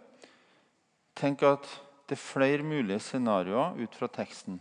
tenke 1.16 1.48
at 1.56 1.68
det 2.06 2.16
er 2.18 2.22
flere 2.22 2.66
mulige 2.66 3.00
scenarioer 3.02 3.78
ut 3.80 3.94
fra 3.98 4.08
teksten. 4.12 4.60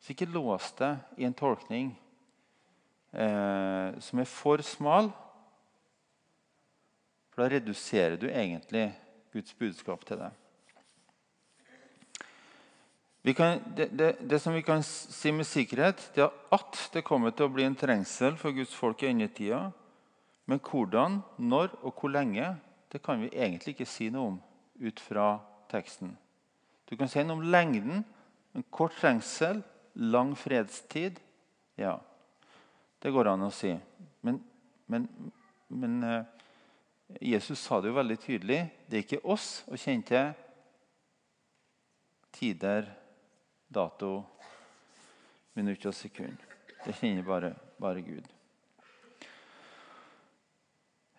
Så 0.00 0.14
ikke 0.14 0.30
lås 0.32 0.70
deg 0.78 1.20
i 1.20 1.26
en 1.28 1.36
tolkning 1.36 1.90
eh, 3.12 3.98
som 4.00 4.22
er 4.22 4.28
for 4.28 4.62
smal. 4.64 5.10
For 7.30 7.44
da 7.44 7.50
reduserer 7.52 8.16
du 8.20 8.30
egentlig 8.30 8.88
Guds 9.34 9.52
budskap 9.58 10.06
til 10.08 10.22
deg. 10.22 10.32
Kan, 13.24 13.60
det, 13.76 13.90
det, 13.92 14.16
det, 14.30 14.38
som 14.40 14.54
vi 14.54 14.62
kan 14.64 14.82
si 14.82 15.32
med 15.32 15.44
sikkerhet, 15.44 16.10
det 16.14 16.24
er 16.24 16.56
at 16.56 16.78
det 16.94 17.04
kommer 17.04 17.34
til 17.36 17.50
å 17.50 17.52
bli 17.52 17.66
en 17.68 17.76
trengsel 17.76 18.38
for 18.40 18.56
Guds 18.56 18.72
folk 18.72 19.02
i 19.04 19.10
endetida. 19.10 19.66
Men 20.48 20.60
hvordan, 20.64 21.20
når 21.36 21.74
og 21.82 22.00
hvor 22.00 22.10
lenge, 22.14 22.54
det 22.92 23.02
kan 23.04 23.20
vi 23.20 23.28
egentlig 23.28 23.76
ikke 23.76 23.86
si 23.86 24.08
noe 24.10 24.32
om 24.32 24.38
ut 24.80 25.00
fra 25.04 25.34
teksten. 25.70 26.14
Du 26.88 26.96
kan 26.96 27.12
si 27.12 27.22
noe 27.22 27.36
om 27.36 27.44
lengden. 27.52 28.06
En 28.56 28.64
kort 28.72 28.96
trengsel, 28.98 29.60
lang 29.94 30.32
fredstid. 30.34 31.20
Ja, 31.78 31.98
det 33.02 33.12
går 33.12 33.30
an 33.30 33.44
å 33.46 33.52
si. 33.54 33.74
Men, 34.26 34.40
men, 34.90 35.06
men 35.68 36.00
uh, 36.02 36.24
Jesus 37.20 37.60
sa 37.60 37.78
det 37.80 37.92
jo 37.92 37.98
veldig 38.00 38.18
tydelig. 38.24 38.62
Det 38.88 38.98
er 38.98 39.04
ikke 39.04 39.22
oss 39.28 39.60
å 39.68 39.78
kjenne 39.78 40.08
til 40.08 40.32
tider, 42.40 42.88
dato, 43.70 44.24
minutt 45.54 45.86
og 45.86 45.94
sekund. 45.94 46.36
Det 46.84 46.96
kjenner 46.98 47.26
bare, 47.26 47.54
bare 47.78 48.02
Gud. 48.02 48.28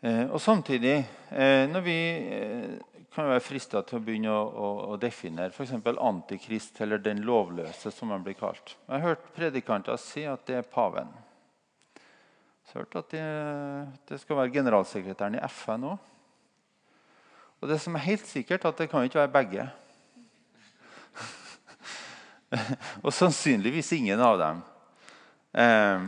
Eh, 0.02 0.26
og 0.28 0.42
Samtidig, 0.42 0.98
eh, 1.30 1.68
når 1.70 1.84
vi 1.86 1.98
eh, 2.36 3.04
kan 3.14 3.28
være 3.30 3.44
frista 3.44 3.84
til 3.86 4.00
å 4.00 4.04
begynne 4.04 4.34
å, 4.34 4.44
å, 4.44 4.70
å 4.94 5.00
definere 5.00 5.54
f.eks. 5.54 5.76
antikrist 5.94 6.80
eller 6.82 7.02
den 7.04 7.22
lovløse, 7.28 7.92
som 7.94 8.12
han 8.12 8.24
blir 8.26 8.38
kalt. 8.40 8.78
Jeg 8.88 8.96
har 8.96 9.12
hørt 9.12 9.28
predikanter 9.36 10.00
si 10.02 10.26
at 10.28 10.46
det 10.48 10.62
er 10.62 10.72
paven. 10.72 11.12
Så 12.66 12.74
jeg 12.74 12.80
har 12.80 12.86
hørt 12.86 13.00
at 13.02 13.14
det, 13.14 13.28
det 14.10 14.22
skal 14.24 14.42
være 14.42 14.56
generalsekretæren 14.56 15.38
i 15.38 15.44
FN 15.52 15.92
òg. 15.92 16.08
Og 17.62 17.70
det 17.70 17.78
som 17.84 17.94
er 17.94 18.08
helt 18.08 18.26
sikkert, 18.26 18.66
at 18.66 18.80
det 18.80 18.90
kan 18.90 19.06
ikke 19.06 19.22
være 19.22 19.36
begge. 19.36 19.68
og 23.06 23.14
sannsynligvis 23.16 23.92
ingen 23.98 24.22
av 24.24 24.40
dem. 24.42 24.62
Eh, 25.62 26.06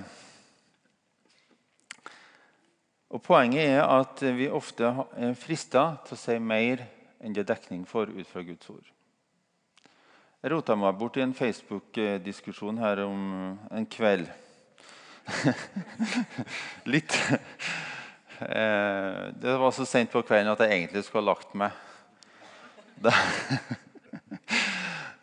og 3.14 3.22
Poenget 3.24 3.76
er 3.76 3.84
at 3.86 4.24
vi 4.38 4.50
ofte 4.50 4.90
er 4.90 5.38
frista 5.38 5.86
til 6.08 6.18
å 6.18 6.22
si 6.24 6.40
mer 6.42 6.82
enn 7.24 7.36
det 7.36 7.46
er 7.46 7.52
dekning 7.54 7.86
for 7.88 8.10
ut 8.10 8.28
fra 8.30 8.44
Guds 8.44 8.70
ord. 8.74 8.86
Jeg 10.44 10.52
rota 10.52 10.76
meg 10.76 10.98
bort 11.00 11.18
i 11.18 11.24
en 11.24 11.36
Facebook-diskusjon 11.38 12.82
her 12.82 13.06
om 13.06 13.22
en 13.72 13.86
kveld. 13.88 14.28
litt, 16.94 17.16
Eh, 18.50 19.28
det 19.40 19.58
var 19.58 19.72
så 19.72 19.86
sent 19.86 20.12
på 20.12 20.22
kvelden 20.26 20.52
at 20.52 20.60
jeg 20.64 20.74
egentlig 20.74 21.04
skulle 21.06 21.24
ha 21.24 21.34
lagt 21.34 21.54
meg. 21.56 21.72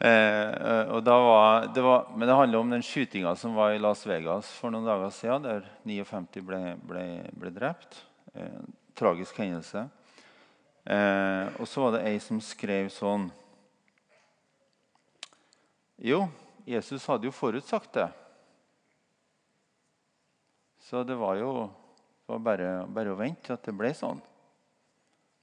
Eh, 0.00 0.88
og 0.94 1.02
da 1.04 1.14
var, 1.20 1.66
det 1.76 1.82
var, 1.84 2.06
men 2.16 2.28
det 2.28 2.36
handler 2.38 2.62
om 2.62 2.70
den 2.72 2.84
skytinga 2.84 3.34
som 3.36 3.52
var 3.52 3.74
i 3.74 3.80
Las 3.82 4.06
Vegas 4.08 4.48
for 4.56 4.72
noen 4.72 4.88
dager 4.88 5.12
siden, 5.12 5.44
der 5.44 5.66
59 5.84 6.40
ble, 6.46 6.60
ble, 6.88 7.04
ble 7.36 7.52
drept. 7.52 7.98
Eh, 8.32 8.62
tragisk 8.96 9.36
hendelse. 9.42 9.84
Eh, 10.88 11.60
og 11.60 11.68
så 11.68 11.84
var 11.84 11.98
det 11.98 12.06
ei 12.08 12.16
som 12.24 12.40
skrev 12.40 12.88
sånn 12.88 13.28
Jo, 16.00 16.22
Jesus 16.64 17.04
hadde 17.04 17.28
jo 17.28 17.34
forutsagt 17.36 17.92
det. 17.98 18.08
Så 20.80 21.04
det 21.04 21.18
var 21.20 21.36
jo 21.36 21.52
det 21.68 22.32
var 22.32 22.44
bare, 22.46 22.68
bare, 22.88 23.12
å 23.12 23.18
vente 23.18 23.50
til 23.50 23.58
at 23.58 23.66
det 23.68 23.76
ble 23.76 23.90
sånn. 23.92 24.20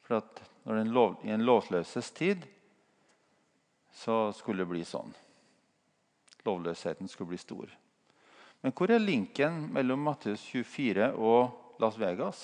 For 0.08 0.18
at 0.24 0.42
når 0.66 0.82
den 0.82 0.94
lov, 0.96 1.18
i 1.22 1.30
en 1.36 1.46
lovløses 1.46 2.10
tid 2.18 2.48
så 3.98 4.32
skulle 4.34 4.62
det 4.62 4.70
bli 4.70 4.84
sånn. 4.86 5.10
Lovløsheten 6.46 7.10
skulle 7.10 7.34
bli 7.34 7.40
stor. 7.42 7.72
Men 8.62 8.74
hvor 8.78 8.92
er 8.94 9.02
linken 9.02 9.64
mellom 9.74 10.04
Matteus 10.06 10.44
24 10.52 11.10
og 11.18 11.82
Las 11.82 11.98
Vegas? 11.98 12.44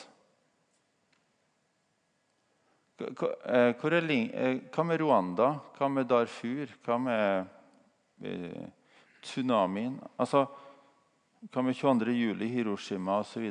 Eh, 3.03 3.73
hvor 3.77 3.93
er 3.93 4.09
eh, 4.09 4.59
hva 4.73 4.85
med 4.87 5.01
Rwanda? 5.01 5.49
Hva 5.77 5.89
med 5.93 6.09
Darfur? 6.09 6.73
Hva 6.85 6.97
med 7.01 7.53
eh, 8.25 8.65
tsunamien? 9.21 9.99
Altså, 10.17 10.45
hva 11.51 11.65
med 11.65 11.77
22. 11.77 12.17
juli, 12.17 12.49
Hiroshima 12.53 13.19
osv.? 13.21 13.49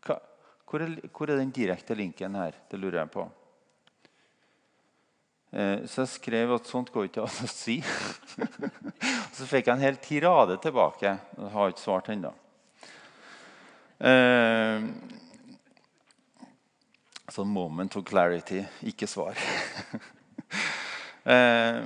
Hvor, 0.00 0.88
hvor 1.12 1.28
er 1.28 1.36
den 1.36 1.52
direkte 1.52 1.96
linken 1.98 2.40
her? 2.40 2.56
Det 2.70 2.80
lurer 2.80 3.02
jeg 3.02 3.12
på. 3.12 3.28
Eh, 5.50 5.86
så 5.90 6.04
jeg 6.04 6.12
skrev 6.14 6.52
at 6.54 6.68
sånt 6.70 6.92
går 6.94 7.08
ikke 7.08 7.24
an 7.26 7.46
å 7.46 7.50
si. 7.50 7.80
så 9.36 9.48
fikk 9.50 9.66
jeg 9.66 9.74
en 9.74 9.82
hel 9.82 9.98
tirade 10.02 10.58
tilbake. 10.62 11.16
Jeg 11.36 11.54
har 11.54 11.72
ikke 11.72 11.82
svart 11.82 12.10
ennå. 12.14 12.34
Så 17.30 17.42
sånn 17.42 17.50
moment 17.52 17.94
of 17.98 18.06
clarity, 18.08 18.62
ikke 18.88 19.06
svar. 19.10 19.36
eh, 21.34 21.82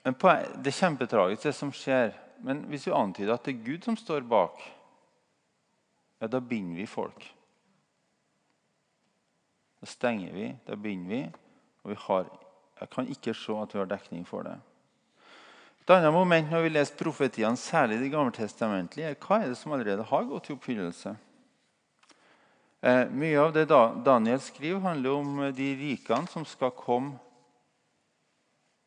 men 0.00 0.16
det 0.16 0.70
er 0.70 0.76
kjempetragisk, 0.78 1.42
det 1.44 1.56
som 1.56 1.72
skjer. 1.74 2.14
Men 2.44 2.62
hvis 2.70 2.86
vi 2.88 2.94
antyder 2.96 3.34
at 3.34 3.44
det 3.44 3.52
er 3.56 3.66
Gud 3.66 3.84
som 3.84 3.98
står 4.00 4.24
bak, 4.28 4.62
ja, 6.20 6.28
da 6.28 6.40
binder 6.40 6.80
vi 6.80 6.86
folk. 6.88 7.26
Da 9.80 9.88
stenger 9.88 10.32
vi, 10.32 10.46
da 10.64 10.76
binder 10.76 11.14
vi, 11.14 11.20
og 11.82 11.92
vi 11.92 11.98
har 12.06 12.30
jeg 12.80 12.90
kan 12.90 13.08
ikke 13.12 13.34
se 13.36 13.56
at 13.60 13.74
vi 13.74 13.78
har 13.78 13.88
dekning 13.88 14.26
for 14.28 14.46
det. 14.46 14.56
Et 15.80 15.92
annet 15.96 16.12
moment 16.14 16.52
når 16.52 16.62
vi 16.64 16.72
leser 16.72 16.96
profetiene, 16.96 17.58
særlig 17.58 17.98
de 18.00 18.10
gammeltestamentlige, 18.12 19.10
er 19.10 19.18
hva 19.20 19.40
er 19.40 19.50
det 19.50 19.58
som 19.58 19.72
allerede 19.74 20.06
har 20.06 20.28
gått 20.28 20.50
i 20.50 20.54
oppfyllelse. 20.54 21.16
Eh, 22.80 23.02
mye 23.12 23.40
av 23.40 23.52
det 23.52 23.66
Daniel 23.68 24.40
skriver, 24.40 24.80
handler 24.84 25.18
om 25.18 25.42
de 25.56 25.68
rikene 25.76 26.30
som 26.30 26.46
skal 26.48 26.72
komme 26.76 27.18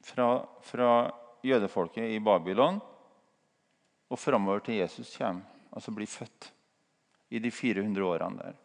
fra, 0.03 0.45
fra 0.65 0.89
jødefolket 1.45 2.15
i 2.15 2.21
Babylon 2.23 2.79
og 4.09 4.19
framover 4.19 4.63
til 4.65 4.79
Jesus 4.81 5.13
kommer, 5.17 5.45
altså 5.73 5.93
blir 5.93 6.09
født. 6.09 6.49
I 7.33 7.39
de 7.41 7.49
400 7.51 8.05
årene 8.05 8.37
der. 8.37 8.57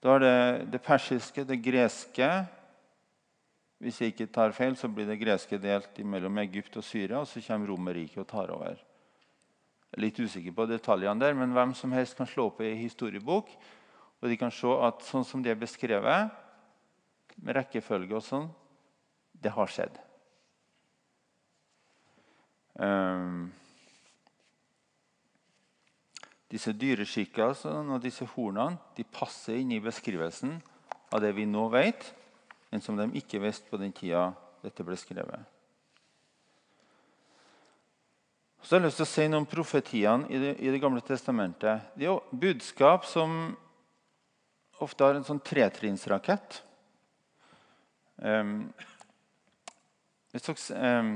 Da 0.00 0.14
er 0.14 0.22
det 0.22 0.72
det 0.72 0.80
persiske, 0.84 1.44
det 1.44 1.58
greske, 1.64 2.28
hvis 3.82 4.00
jeg 4.00 4.14
ikke 4.14 4.28
tar 4.32 4.54
feil, 4.56 4.76
så 4.76 4.88
blir 4.88 5.08
det 5.08 5.18
greske 5.20 5.58
delt 5.60 5.98
mellom 6.00 6.38
Egypt 6.40 6.78
og 6.80 6.84
Syria, 6.84 7.20
og 7.20 7.28
så 7.28 7.42
kommer 7.44 7.68
Romerriket 7.68 8.22
og 8.22 8.28
tar 8.30 8.52
over. 8.54 8.78
Jeg 9.86 9.98
er 9.98 10.02
litt 10.02 10.20
usikker 10.20 10.54
på 10.56 10.66
detaljene 10.70 11.20
der, 11.20 11.36
men 11.36 11.52
hvem 11.52 11.74
som 11.76 11.92
helst 11.92 12.16
kan 12.16 12.28
slå 12.28 12.48
opp 12.50 12.62
i 12.64 12.72
historiebok, 12.80 13.52
og 14.20 14.32
de 14.32 14.38
kan 14.40 14.52
se 14.54 14.72
at 14.88 15.04
sånn 15.04 15.26
som 15.28 15.44
det 15.44 15.52
er 15.52 15.60
beskrevet, 15.60 16.32
med 17.36 17.58
rekkefølge 17.58 18.16
og 18.16 18.24
sånn, 18.24 18.48
det 19.36 19.52
har 19.52 19.68
skjedd. 19.68 19.98
Um, 22.80 23.52
disse 26.52 26.72
dyreskikkelsene 26.76 27.92
og 27.92 28.04
disse 28.04 28.24
hornene 28.34 28.80
de 28.96 29.04
passer 29.04 29.60
inn 29.60 29.72
i 29.76 29.82
beskrivelsen 29.84 30.56
av 31.12 31.20
det 31.24 31.32
vi 31.36 31.44
nå 31.48 31.68
vet 31.72 32.08
men 32.76 32.82
som 32.84 32.98
de 32.98 33.06
ikke 33.16 33.38
visste 33.40 33.70
på 33.72 33.78
den 33.80 33.92
tida 33.96 34.34
dette 34.60 34.84
ble 34.84 34.98
skrevet. 35.00 35.46
Så 38.60 38.74
jeg 38.74 38.82
har 38.82 38.84
lyst 38.84 38.98
til 39.00 39.06
å 39.06 39.08
si 39.08 39.24
noe 39.30 39.40
om 39.40 39.46
profetiene 39.48 40.28
i 40.28 40.40
Det, 40.42 40.50
i 40.60 40.72
det 40.74 40.80
gamle 40.82 41.00
testamentet. 41.00 41.86
Det 41.96 42.04
er 42.04 42.10
jo 42.10 42.18
budskap 42.36 43.06
som 43.08 43.54
ofte 44.84 45.06
har 45.06 45.16
en 45.16 45.24
sånn 45.24 45.40
tretrinnsrakett. 45.40 46.58
Um, 48.20 48.68
um, 50.36 51.10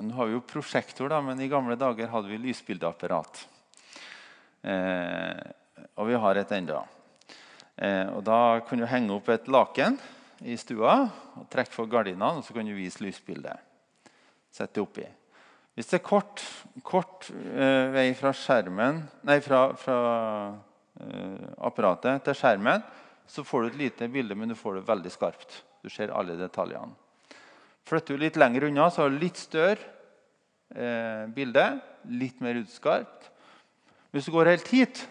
nå 0.00 0.18
har 0.18 0.26
vi 0.26 0.34
jo 0.34 0.42
prosjektor, 0.42 1.12
da, 1.14 1.22
men 1.22 1.38
i 1.38 1.50
gamle 1.52 1.78
dager 1.78 2.10
hadde 2.10 2.32
vi 2.32 2.40
lysbildeapparat. 2.48 3.44
Uh, 4.66 5.38
og 5.94 6.10
vi 6.10 6.18
har 6.26 6.42
et 6.42 6.58
ennå. 6.58 6.82
Uh, 7.78 8.06
og 8.16 8.26
da 8.26 8.42
kunne 8.66 8.88
vi 8.88 8.94
henge 8.96 9.14
opp 9.20 9.30
et 9.30 9.46
laken 9.46 10.02
i 10.44 10.56
stua 10.60 10.98
og 11.38 11.46
trekk 11.52 11.72
for 11.72 11.88
gardinene, 11.90 12.38
og 12.38 12.44
så 12.44 12.56
kan 12.56 12.66
du 12.66 12.74
vise 12.76 13.02
lysbildet. 13.04 13.62
Sett 14.52 14.74
det 14.74 14.82
oppi. 14.82 15.06
Hvis 15.76 15.90
det 15.90 15.98
er 15.98 16.04
kort, 16.04 16.42
kort 16.84 17.28
uh, 17.32 17.92
vei 17.92 18.08
fra, 18.16 18.32
skjermen, 18.36 19.02
nei, 19.28 19.38
fra, 19.44 19.66
fra 19.76 19.98
uh, 20.52 21.48
apparatet 21.68 22.24
til 22.24 22.38
skjermen, 22.38 22.84
så 23.28 23.44
får 23.44 23.62
du 23.62 23.68
et 23.68 23.80
lite 23.82 24.08
bilde, 24.12 24.36
men 24.38 24.52
du 24.52 24.56
får 24.56 24.78
det 24.78 24.86
veldig 24.88 25.12
skarpt. 25.12 25.58
Du 25.84 25.90
ser 25.92 26.14
alle 26.16 26.38
detaljene. 26.38 26.94
Flytter 27.86 28.16
du 28.16 28.24
litt 28.24 28.38
lenger 28.40 28.66
unna, 28.70 28.88
så 28.90 29.04
har 29.04 29.12
du 29.12 29.20
litt 29.20 29.38
større 29.38 29.82
uh, 30.72 31.28
bilde. 31.36 31.66
Litt 32.16 32.40
mer 32.40 32.58
utskarpt. 32.62 33.28
Hvis 34.14 34.28
du 34.28 34.32
går 34.32 34.54
helt 34.54 34.68
hit, 34.72 35.02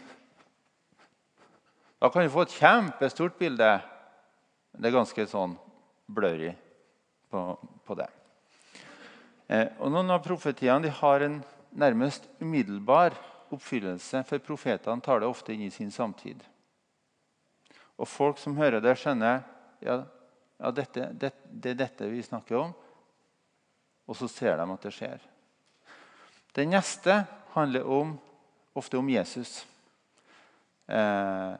da 2.02 2.10
kan 2.10 2.26
du 2.26 2.34
få 2.34 2.46
et 2.46 2.56
kjempestort 2.58 3.38
bilde 3.38 3.70
det 4.78 4.90
er 4.90 4.96
ganske 4.96 5.26
sånn 5.30 5.56
blurry 6.12 6.52
på, 7.32 7.42
på 7.86 7.98
det. 7.98 8.08
Eh, 9.48 9.68
og 9.80 9.92
Noen 9.94 10.14
av 10.16 10.24
profetiene 10.26 10.92
har 11.02 11.26
en 11.26 11.40
nærmest 11.76 12.28
umiddelbar 12.42 13.16
oppfyllelse, 13.54 14.24
for 14.28 14.44
profetene 14.44 15.04
tar 15.04 15.22
det 15.22 15.30
ofte 15.30 15.54
inn 15.54 15.66
i 15.68 15.74
sin 15.74 15.92
samtid. 15.94 16.42
Og 17.96 18.10
folk 18.10 18.40
som 18.42 18.58
hører 18.58 18.84
det, 18.84 18.96
skjønner 19.00 19.44
ja, 19.86 20.02
ja 20.60 20.72
dette, 20.76 21.12
det, 21.14 21.32
det, 21.46 21.76
er 21.76 21.80
dette 21.86 22.10
vi 22.12 22.24
snakker 22.26 22.60
om. 22.60 22.74
Og 24.06 24.18
så 24.18 24.28
ser 24.30 24.60
de 24.60 24.66
at 24.74 24.86
det 24.86 24.94
skjer. 24.94 25.24
Det 26.56 26.66
neste 26.68 27.24
handler 27.56 27.88
om, 27.88 28.16
ofte 28.78 29.00
om 29.00 29.10
Jesus. 29.10 29.64
Eh, 30.88 31.54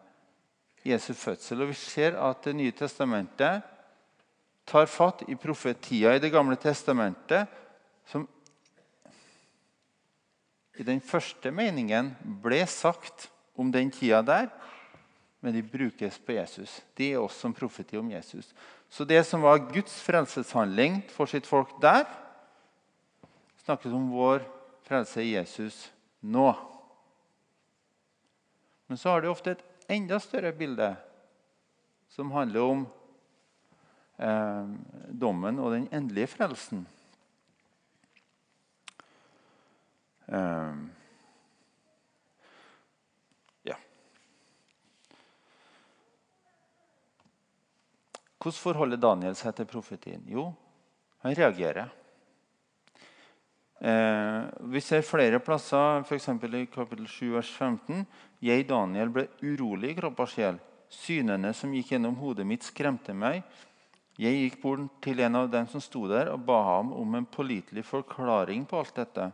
Jesu 0.86 1.14
fødsel. 1.14 1.62
Og 1.62 1.68
Vi 1.68 1.74
ser 1.74 2.18
at 2.18 2.44
Det 2.44 2.56
nye 2.56 2.72
testamentet 2.72 3.64
tar 4.66 4.86
fatt 4.86 5.24
i 5.28 5.36
profetia 5.36 6.16
i 6.16 6.20
Det 6.20 6.32
gamle 6.32 6.56
testamentet 6.56 7.48
som 8.06 8.28
i 10.78 10.84
den 10.84 11.00
første 11.02 11.52
meningen 11.52 12.12
ble 12.44 12.66
sagt 12.68 13.30
om 13.56 13.72
den 13.72 13.92
tida 13.92 14.22
der, 14.22 14.50
men 15.40 15.54
de 15.54 15.62
brukes 15.64 16.18
på 16.20 16.36
Jesus. 16.36 16.82
De 16.98 17.14
er 17.14 17.22
også 17.22 17.48
en 17.48 17.56
profeti 17.56 17.98
om 17.98 18.10
Jesus. 18.12 18.50
Så 18.90 19.06
det 19.06 19.22
som 19.26 19.42
var 19.42 19.62
Guds 19.72 19.96
frelseshandling 20.04 21.04
for 21.14 21.30
sitt 21.32 21.48
folk 21.48 21.72
der, 21.82 22.04
snakkes 23.64 23.94
om 23.96 24.10
vår 24.12 24.44
frelse 24.86 25.24
i 25.24 25.36
Jesus 25.36 25.92
nå. 26.22 26.52
Men 28.88 28.98
så 28.98 29.14
har 29.14 29.24
det 29.24 29.32
ofte 29.32 29.56
et 29.56 29.64
enda 29.88 30.20
større 30.20 30.52
bilde 30.56 30.96
som 32.10 32.32
handler 32.32 32.62
om 32.64 32.84
eh, 34.18 34.68
dommen 35.12 35.60
og 35.60 35.74
den 35.76 35.88
endelige 35.92 36.32
frelsen. 36.32 36.86
Eh, 40.28 40.78
ja. 43.68 43.78
Hvordan 48.40 48.62
forholder 48.62 49.02
Daniel 49.02 49.38
seg 49.38 49.58
til 49.60 49.70
profetien? 49.70 50.24
Jo, 50.32 50.50
han 51.26 51.38
reagerer. 51.38 51.92
Eh, 53.86 54.44
vi 54.72 54.82
ser 54.82 55.04
flere 55.04 55.40
plasser, 55.44 56.06
f.eks. 56.08 56.30
i 56.30 56.66
kapittel 56.72 57.08
7, 57.08 57.34
vers 57.36 57.52
15. 57.52 58.06
Jeg, 58.46 58.68
Daniel, 58.70 59.10
ble 59.10 59.26
urolig 59.42 59.94
i 59.94 59.98
kropp 59.98 60.20
og 60.22 60.30
sjel. 60.30 60.60
Synene 60.92 61.50
som 61.58 61.72
gikk 61.74 61.96
gjennom 61.96 62.18
hodet 62.20 62.46
mitt, 62.46 62.66
skremte 62.68 63.16
meg. 63.18 63.42
Jeg 64.22 64.38
gikk 64.38 64.60
bort 64.62 65.00
til 65.04 65.20
en 65.26 65.40
av 65.42 65.50
dem 65.52 65.66
som 65.72 65.82
sto 65.84 66.06
der, 66.08 66.30
og 66.32 66.44
ba 66.48 66.60
ham 66.70 66.94
om 66.96 67.18
en 67.18 67.26
pålitelig 67.26 67.84
forklaring 67.88 68.68
på 68.70 68.80
alt 68.80 69.00
dette. 69.02 69.32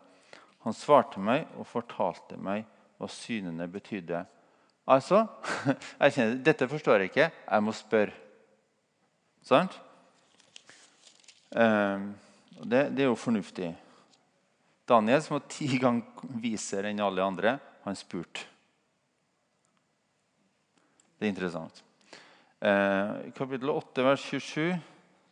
Han 0.63 0.77
svarte 0.77 1.21
meg 1.21 1.49
og 1.59 1.67
fortalte 1.69 2.37
meg 2.39 2.63
hva 3.01 3.09
synene 3.11 3.67
betydde. 3.69 4.23
Altså, 4.91 5.25
jeg 6.01 6.15
kjenner, 6.15 6.39
Dette 6.45 6.69
forstår 6.71 7.03
jeg 7.03 7.11
ikke. 7.11 7.29
Jeg 7.29 7.65
må 7.65 7.73
spørre. 7.75 8.15
Sant? 9.45 9.75
Eh, 11.51 12.07
det, 12.61 12.85
det, 12.93 13.03
er 13.03 13.09
jo 13.09 13.17
fornuftig. 13.17 13.73
Daniel, 14.87 15.21
som 15.25 15.37
var 15.39 15.45
ti 15.49 15.67
ganger 15.81 16.37
visere 16.41 16.93
enn 16.93 17.03
alle 17.03 17.25
andre, 17.25 17.57
han 17.85 17.97
spurte. 17.97 18.50
Det 21.21 21.27
er 21.27 21.35
interessant. 21.35 21.83
Eh, 22.57 23.27
I 23.29 23.31
kapittel 23.37 23.69
8, 23.69 24.01
vers 24.01 24.23
27 24.25 24.71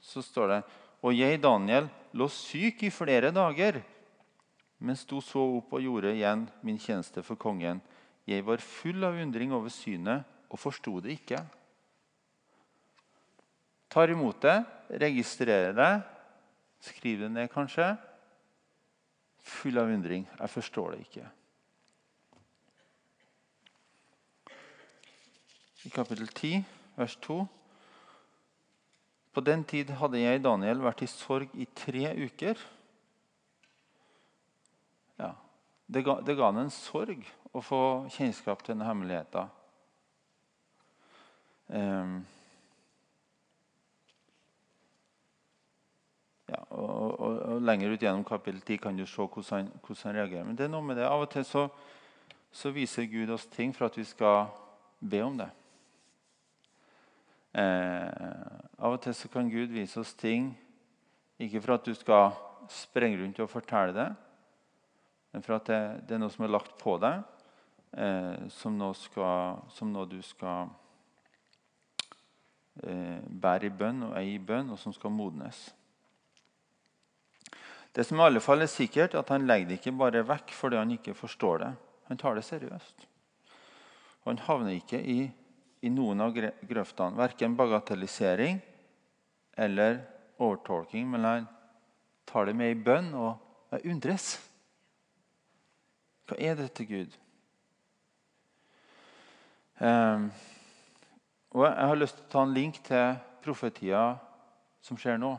så 0.05 0.21
står 0.21 0.51
det 0.51 0.57
Og 1.01 1.15
jeg, 1.17 1.39
Daniel, 1.41 1.87
lå 2.13 2.27
syk 2.29 2.83
i 2.85 2.91
flere 2.93 3.31
dager, 3.33 3.79
men 4.85 4.99
sto 4.99 5.17
så 5.25 5.41
opp 5.57 5.73
og 5.73 5.81
gjorde 5.81 6.11
igjen 6.13 6.43
min 6.61 6.77
tjeneste 6.77 7.23
for 7.25 7.41
kongen. 7.41 7.81
Jeg 8.29 8.45
var 8.45 8.61
full 8.61 9.01
av 9.07 9.17
undring 9.17 9.55
over 9.57 9.73
synet 9.73 10.29
og 10.53 10.61
forsto 10.61 10.99
det 11.01 11.15
ikke. 11.17 11.41
Tar 13.89 14.13
imot 14.13 14.45
det, 14.45 14.59
registrerer 15.01 15.73
det, 15.73 15.91
skriver 16.85 17.25
det 17.25 17.33
ned 17.33 17.49
kanskje. 17.49 17.95
Full 19.57 19.81
av 19.81 19.89
undring. 19.89 20.29
Jeg 20.37 20.53
forstår 20.53 20.93
det 20.93 21.05
ikke. 21.07 21.25
I 25.89 25.91
kapittel 25.91 26.27
10, 26.27 26.63
vers 26.95 27.15
2. 27.25 27.47
På 29.33 29.41
den 29.41 29.63
tid 29.65 29.89
hadde 29.97 30.21
jeg, 30.21 30.43
Daniel, 30.45 30.83
vært 30.85 31.01
i 31.01 31.09
sorg 31.09 31.53
i 31.57 31.65
tre 31.77 32.11
uker. 32.13 32.61
Ja, 35.17 35.31
det 35.89 36.03
ga, 36.05 36.19
det 36.25 36.35
ga 36.37 36.51
han 36.51 36.61
en 36.61 36.73
sorg 36.73 37.25
å 37.57 37.63
få 37.65 37.81
kjennskap 38.13 38.61
til 38.61 38.75
denne 38.75 38.85
hemmeligheten. 38.85 39.55
Um, 41.69 42.15
ja, 46.49 46.63
og, 46.69 46.89
og, 46.89 47.39
og, 47.45 47.61
Lenger 47.65 47.93
ut 47.93 48.05
gjennom 48.05 48.25
kapittel 48.25 48.61
10 48.61 48.81
kan 48.85 48.97
du 48.97 49.05
se 49.09 49.25
hvordan 49.25 49.71
hvordan 49.81 50.03
han, 50.05 50.17
reagerer. 50.21 50.45
Men 50.49 50.57
det 50.57 50.67
er 50.67 50.73
noe 50.73 50.85
med 50.85 51.01
det. 51.01 51.09
Av 51.09 51.25
og 51.25 51.31
til 51.33 51.45
så, 51.45 51.65
så 52.53 52.73
viser 52.77 53.09
Gud 53.09 53.33
oss 53.33 53.49
ting 53.49 53.73
for 53.73 53.89
at 53.89 53.97
vi 53.97 54.05
skal 54.05 54.51
be 55.01 55.25
om 55.25 55.37
det. 55.41 55.49
Eh, 57.57 58.09
av 58.77 58.93
og 58.93 58.99
til 59.01 59.15
så 59.17 59.29
kan 59.31 59.49
Gud 59.49 59.71
vise 59.73 59.97
oss 60.01 60.13
ting 60.13 60.51
ikke 61.41 61.61
for 61.63 61.77
at 61.77 61.87
du 61.87 61.95
skal 61.97 62.35
sprenge 62.69 63.17
rundt 63.21 63.39
og 63.41 63.49
fortelle 63.49 63.95
det, 63.95 64.09
men 65.33 65.45
for 65.45 65.55
at 65.57 65.69
det, 65.69 65.79
det 66.05 66.17
er 66.17 66.21
noe 66.21 66.33
som 66.33 66.45
er 66.45 66.51
lagt 66.51 66.75
på 66.81 66.97
deg, 67.01 67.23
eh, 67.97 68.45
som, 68.53 68.77
nå 68.77 68.91
skal, 68.97 69.63
som 69.73 69.89
nå 69.93 70.05
du 70.09 70.19
skal 70.25 70.69
eh, 72.83 73.19
bære 73.23 73.69
i 73.69 73.75
bønn 73.81 74.09
og 74.09 74.15
eie 74.19 74.35
i 74.35 74.41
bønn, 74.41 74.73
og 74.73 74.81
som 74.81 74.93
skal 74.93 75.13
modnes. 75.13 75.69
Det 77.95 78.05
som 78.05 78.19
i 78.19 78.25
alle 78.27 78.41
fall 78.43 78.61
er 78.61 78.69
sikkert, 78.69 79.15
at 79.17 79.31
han 79.33 79.47
legger 79.49 79.71
det 79.71 79.79
ikke 79.79 79.97
bare 79.97 80.25
vekk 80.27 80.53
fordi 80.53 80.77
han 80.77 80.91
ikke 80.93 81.17
forstår 81.17 81.63
det. 81.63 81.71
Han 82.11 82.19
tar 82.21 82.37
det 82.37 82.45
seriøst. 82.45 83.07
Og 84.21 84.33
han 84.33 84.43
havner 84.45 84.77
ikke 84.77 84.99
i 85.01 85.19
i 85.81 85.91
noen 85.93 86.21
av 86.23 86.35
grøftene. 86.35 87.17
Verken 87.19 87.55
bagatellisering 87.59 88.59
eller 89.59 90.01
overtolking, 90.39 91.07
men 91.11 91.27
han 91.27 91.47
tar 92.29 92.49
det 92.49 92.55
med 92.55 92.73
i 92.73 92.83
bønn 92.83 93.11
og 93.17 93.73
jeg 93.73 93.93
undres. 93.93 94.29
Hva 96.29 96.37
er 96.37 96.57
dette, 96.59 96.85
Gud? 96.85 97.15
Um, 99.79 100.29
og 101.55 101.65
Jeg 101.65 101.87
har 101.89 101.97
lyst 101.97 102.17
til 102.17 102.25
å 102.27 102.31
ta 102.33 102.41
en 102.43 102.53
link 102.53 102.81
til 102.85 103.19
profetia 103.41 104.03
som 104.85 104.99
skjer 104.99 105.17
nå. 105.21 105.31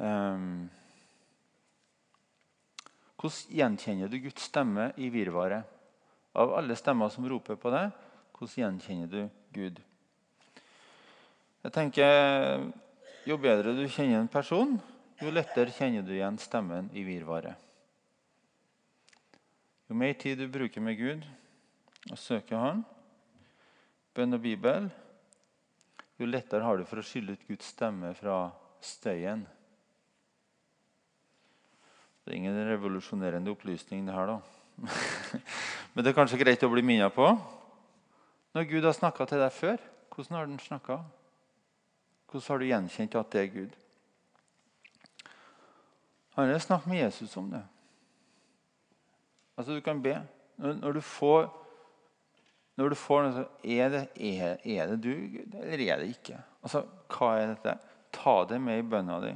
Um, 0.00 0.70
hvordan 3.20 3.56
gjenkjenner 3.58 4.08
du 4.08 4.16
Guds 4.24 4.48
stemme 4.48 4.90
i 4.96 5.10
virvaret? 5.12 5.68
Av 6.40 6.54
alle 6.56 6.76
stemmer 6.78 7.12
som 7.12 7.26
roper 7.28 7.58
på 7.60 7.72
deg, 7.74 7.90
hvordan 8.40 8.80
gjenkjenner 8.80 9.08
du 9.10 9.28
Gud? 9.52 9.80
Jeg 11.60 11.72
tenker, 11.72 12.72
Jo 13.28 13.36
bedre 13.36 13.74
du 13.76 13.84
kjenner 13.84 14.22
en 14.22 14.30
person, 14.32 14.78
jo 15.20 15.30
lettere 15.30 15.74
kjenner 15.76 16.00
du 16.00 16.14
igjen 16.14 16.38
stemmen 16.40 16.88
i 16.96 17.02
virvaret. 17.04 17.52
Jo 19.90 19.98
mer 19.98 20.14
tid 20.16 20.40
du 20.40 20.46
bruker 20.48 20.80
med 20.80 20.96
Gud 20.96 21.26
og 22.08 22.16
søker 22.16 22.56
Han, 22.56 22.80
bønn 24.16 24.38
og 24.38 24.40
Bibel, 24.40 24.88
jo 26.16 26.26
lettere 26.26 26.64
har 26.64 26.80
du 26.80 26.88
for 26.88 27.02
å 27.02 27.04
skille 27.04 27.36
ut 27.36 27.44
Guds 27.44 27.68
stemme 27.74 28.14
fra 28.16 28.48
støyen. 28.80 29.44
Det 32.24 32.32
er 32.32 32.40
ingen 32.40 32.56
revolusjonerende 32.72 33.52
opplysning, 33.52 34.08
det 34.08 34.16
her, 34.16 34.32
da. 34.32 34.40
Men 35.92 36.04
det 36.04 36.14
er 36.14 36.20
kanskje 36.22 36.40
greit 36.40 36.64
å 36.64 36.72
bli 36.72 36.86
minnet 36.86 37.12
på. 37.12 37.34
Når 38.54 38.66
Gud 38.70 38.84
har 38.84 38.96
snakka 38.96 39.26
til 39.30 39.38
deg 39.38 39.52
før, 39.54 39.82
hvordan 40.10 40.36
har 40.36 40.48
den 40.48 40.58
snakka? 40.58 40.98
Hvordan 42.30 42.46
har 42.48 42.58
du 42.58 42.66
gjenkjent 42.66 43.14
at 43.14 43.30
det 43.32 43.42
er 43.42 43.54
Gud? 43.54 43.76
Han 46.34 46.50
har 46.50 46.58
snakket 46.58 46.90
med 46.90 47.02
Jesus 47.02 47.36
om 47.36 47.50
det. 47.50 47.62
Altså, 49.56 49.74
du 49.74 49.80
kan 49.80 50.02
be. 50.02 50.16
Når, 50.56 50.92
du 50.92 51.00
får 51.00 51.50
når 52.76 52.88
du 52.88 52.96
får 52.96 53.22
noe, 53.22 53.32
sånt 53.36 53.64
er 53.64 53.96
er, 54.14 54.58
er 54.64 54.86
det 54.92 54.98
du, 55.04 55.10
Gud, 55.12 55.54
eller 55.54 55.82
er 55.84 56.00
det 56.00 56.10
ikke? 56.14 56.38
Altså, 56.62 56.84
Hva 57.10 57.34
er 57.36 57.54
dette? 57.54 57.78
Ta 58.12 58.44
det 58.48 58.60
med 58.60 58.78
i 58.80 58.86
bønna 58.86 59.18
di. 59.22 59.34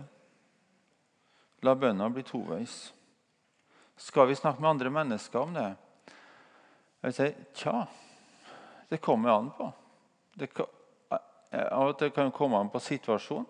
La 1.62 1.74
bønna 1.74 2.08
bli 2.10 2.22
toveis. 2.26 2.92
Skal 3.96 4.26
vi 4.28 4.34
snakke 4.34 4.62
med 4.62 4.70
andre 4.70 4.90
mennesker 4.90 5.38
om 5.38 5.54
det? 5.54 5.68
Jeg 7.02 7.10
vil 7.10 7.14
si 7.18 7.28
tja. 7.54 7.84
Det 8.94 9.00
kommer 9.02 9.32
an 9.34 9.50
på. 9.50 9.72
Det 10.38 10.46
eh, 10.54 11.66
av 11.66 11.88
og 11.88 11.96
til 11.98 12.12
kan 12.14 12.28
det 12.28 12.36
komme 12.36 12.60
an 12.62 12.68
på 12.70 12.78
situasjonen. 12.78 13.48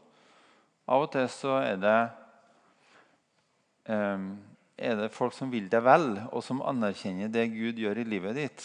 Av 0.89 1.05
og 1.05 1.11
til 1.13 1.27
så 1.29 1.59
er 1.59 1.77
det, 1.81 1.99
um, 3.93 4.31
er 4.77 4.97
det 5.03 5.11
folk 5.13 5.37
som 5.37 5.53
vil 5.53 5.67
deg 5.73 5.85
vel, 5.85 6.07
og 6.33 6.41
som 6.45 6.63
anerkjenner 6.65 7.29
det 7.33 7.45
Gud 7.53 7.81
gjør 7.81 8.01
i 8.01 8.07
livet 8.09 8.39
ditt. 8.41 8.65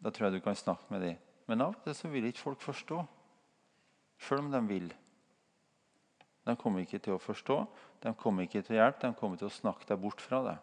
Da 0.00 0.08
tror 0.08 0.30
jeg 0.30 0.38
du 0.38 0.44
kan 0.46 0.56
snakke 0.56 0.88
med 0.94 1.04
dem. 1.04 1.18
Men 1.48 1.64
av 1.66 1.74
og 1.76 1.84
til 1.84 1.96
så 1.96 2.08
vil 2.12 2.28
ikke 2.28 2.46
folk 2.46 2.64
forstå, 2.64 3.02
sjøl 4.24 4.46
om 4.46 4.48
de 4.52 4.62
vil. 4.68 4.88
De 6.48 6.54
kommer 6.56 6.86
ikke 6.86 7.02
til 7.04 7.18
å 7.18 7.20
forstå, 7.20 7.58
de 8.06 8.14
kommer 8.16 8.48
ikke 8.48 8.64
til 8.64 8.78
å 8.78 8.80
hjelpe, 8.80 9.10
de 9.10 9.20
kommer 9.20 9.36
til 9.36 9.50
å 9.50 9.58
snakke 9.58 9.88
deg 9.92 10.00
bort 10.00 10.24
fra 10.24 10.40
det. 10.46 10.56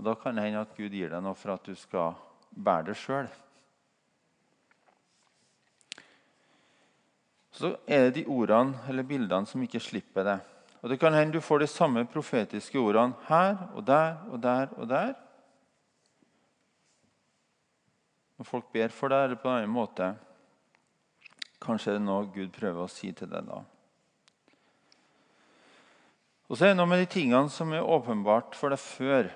Og 0.00 0.08
Da 0.08 0.16
kan 0.16 0.36
det 0.40 0.48
hende 0.48 0.64
at 0.64 0.72
Gud 0.76 0.96
gir 0.96 1.12
deg 1.12 1.20
noe 1.24 1.36
for 1.36 1.52
at 1.52 1.68
du 1.68 1.76
skal 1.76 2.16
bære 2.50 2.90
det 2.90 2.96
sjøl. 3.00 3.28
Så 7.56 7.72
er 7.88 8.06
det 8.06 8.18
de 8.18 8.26
ordene 8.28 8.76
eller 8.88 9.06
bildene 9.08 9.48
som 9.48 9.62
ikke 9.64 9.80
slipper 9.80 10.26
det. 10.26 10.40
Og 10.82 10.90
Det 10.90 10.98
kan 11.00 11.14
hende 11.14 11.32
du 11.32 11.40
får 11.40 11.58
de 11.58 11.66
samme 11.66 12.04
profetiske 12.06 12.78
ordene 12.78 13.16
her 13.28 13.56
og 13.74 13.86
der 13.86 14.18
og 14.30 14.42
der 14.42 14.68
og 14.76 14.88
der. 14.88 15.14
Når 18.36 18.44
folk 18.44 18.68
ber 18.72 18.92
for 18.92 19.08
deg 19.08 19.24
eller 19.24 19.40
på 19.40 19.48
en 19.48 19.56
annen 19.56 19.72
måte, 19.72 20.10
kanskje 21.64 21.94
er 21.94 21.96
det 21.96 22.04
noe 22.04 22.28
Gud 22.34 22.52
prøver 22.52 22.84
å 22.84 22.92
si 22.92 23.08
til 23.16 23.30
deg 23.32 23.48
da. 23.48 23.62
Og 26.46 26.58
så 26.58 26.66
er 26.66 26.74
det 26.74 26.78
noe 26.78 26.90
med 26.90 27.00
de 27.02 27.08
tingene 27.10 27.50
som 27.50 27.72
er 27.74 27.82
åpenbart 27.82 28.54
for 28.54 28.70
deg 28.70 28.78
før. 28.82 29.32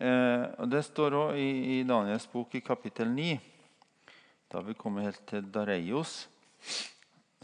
Eh, 0.00 0.66
Det 0.66 0.80
står 0.86 1.12
òg 1.12 1.36
i, 1.36 1.48
i, 1.76 1.82
Daniels 1.84 2.24
bok 2.32 2.54
i 2.56 2.62
kapittel 2.64 3.10
9. 3.12 3.34
Da 4.48 4.62
vi 4.64 4.72
kommer 4.74 5.04
helt 5.04 5.20
til 5.28 5.44
Dareios, 5.52 6.22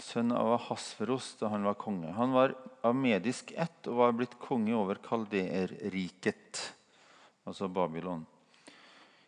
sønn 0.00 0.32
av 0.32 0.54
Hasferos 0.70 1.34
da 1.40 1.50
han 1.52 1.66
var 1.68 1.76
konge. 1.76 2.14
Han 2.16 2.32
var 2.32 2.54
av 2.80 2.96
medisk 2.96 3.52
ett 3.52 3.90
og 3.90 4.00
var 4.00 4.16
blitt 4.16 4.38
konge 4.40 4.72
over 4.72 5.02
kalderriket, 5.04 6.62
altså 7.44 7.68
Babylon. 7.68 8.24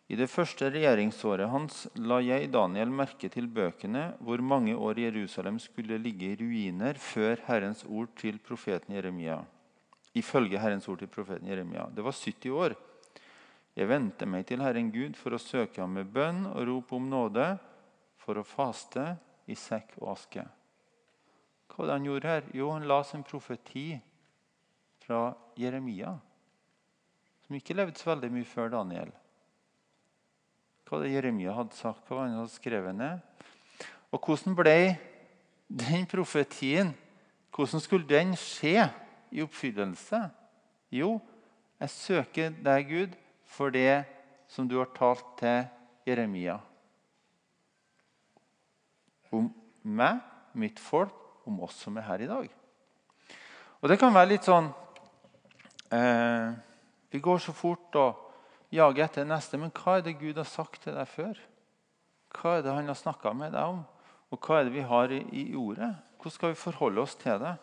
I 0.09 0.17
det 0.17 0.25
første 0.25 0.71
regjeringsåret 0.73 1.53
hans 1.53 1.83
la 2.01 2.17
jeg 2.25 2.49
Daniel 2.49 2.89
merke 2.89 3.29
til 3.29 3.45
bøkene 3.45 4.15
hvor 4.25 4.41
mange 4.41 4.73
år 4.73 5.05
Jerusalem 5.05 5.61
skulle 5.61 6.01
ligge 6.01 6.31
i 6.31 6.37
ruiner 6.39 6.97
før 6.97 7.45
Herrens 7.45 7.85
ord 7.85 8.09
til 8.17 8.41
profeten 8.41 8.97
Jeremia. 8.97 9.43
Ifølge 10.17 10.57
Herrens 10.57 10.89
ord 10.89 11.03
til 11.03 11.13
profeten 11.13 11.45
Jeremia. 11.45 11.85
Det 11.93 12.01
var 12.01 12.17
70 12.17 12.57
år. 12.57 12.79
Jeg 13.79 13.87
vendte 13.87 14.27
meg 14.27 14.43
til 14.43 14.59
Herren 14.59 14.89
Gud 14.91 15.15
for 15.15 15.31
å 15.31 15.39
søke 15.39 15.79
ham 15.79 15.93
med 15.95 16.09
bønn 16.11 16.41
og 16.49 16.65
rop 16.67 16.89
om 16.97 17.05
nåde, 17.07 17.53
for 18.19 18.35
å 18.35 18.43
faste 18.43 19.13
i 19.47 19.55
sekk 19.55 19.93
og 20.01 20.09
aske. 20.17 20.43
Hva 21.69 21.77
var 21.77 21.87
det 21.87 21.95
han 21.95 22.07
gjorde 22.09 22.33
her? 22.33 22.49
Jo, 22.59 22.73
han 22.75 22.87
la 22.91 22.97
sin 23.07 23.23
profeti 23.23 23.93
fra 25.05 25.29
Jeremia, 25.55 26.11
som 27.45 27.55
ikke 27.55 27.77
levde 27.77 27.95
så 27.95 28.09
veldig 28.11 28.31
mye 28.35 28.49
før 28.51 28.73
Daniel. 28.73 29.13
Hva 30.89 30.99
det 30.99 31.13
Jeremia 31.13 31.55
hadde 31.55 31.79
sagt, 31.79 32.03
hva 32.09 32.25
han 32.25 32.35
hadde 32.35 32.51
skrevet 32.51 32.99
ned? 32.99 33.23
Og 34.11 34.19
hvordan 34.27 34.59
ble 34.59 34.75
den 35.69 36.03
profetien 36.09 36.95
Hvordan 37.49 37.81
skulle 37.81 38.07
den 38.07 38.35
skje 38.39 38.85
i 39.35 39.41
oppfyllelse? 39.43 40.19
Jo, 40.93 41.15
jeg 41.81 41.91
søker 41.91 42.53
deg, 42.63 42.85
Gud, 42.87 43.17
for 43.49 43.73
det 43.73 44.03
som 44.49 44.67
du 44.69 44.77
har 44.79 44.91
talt 44.95 45.25
til 45.41 45.65
Jeremia. 46.07 46.57
Om 49.33 49.49
meg, 49.89 50.21
mitt 50.57 50.79
folk, 50.81 51.15
om 51.49 51.61
oss 51.65 51.77
som 51.83 51.97
er 51.97 52.07
her 52.07 52.23
i 52.23 52.29
dag. 52.29 52.49
Og 53.79 53.89
det 53.89 53.97
kan 54.01 54.13
være 54.13 54.33
litt 54.33 54.45
sånn 54.45 54.67
eh, 55.95 56.49
Vi 57.09 57.21
går 57.23 57.39
så 57.41 57.53
fort 57.55 57.95
og 57.97 58.25
jager 58.75 59.05
etter 59.05 59.25
neste, 59.25 59.57
men 59.57 59.71
hva 59.73 59.97
er 59.97 60.03
det 60.05 60.17
Gud 60.19 60.37
har 60.37 60.49
sagt 60.49 60.83
til 60.83 60.97
deg 60.97 61.09
før? 61.09 61.39
Hva 62.35 62.57
er 62.57 62.65
det 62.65 62.75
han 62.75 62.91
har 62.91 62.97
snakka 62.97 63.33
med 63.33 63.55
deg 63.55 63.73
om? 63.77 63.81
Og 64.29 64.45
hva 64.45 64.59
er 64.59 64.67
det 64.67 64.75
vi 64.75 64.85
har 64.85 65.13
i, 65.15 65.23
i 65.41 65.45
ordet? 65.57 65.89
Hvordan 66.19 66.35
skal 66.35 66.53
vi 66.53 66.61
forholde 66.61 67.01
oss 67.01 67.15
til 67.17 67.39
det? 67.41 67.55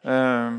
Uh, 0.00 0.58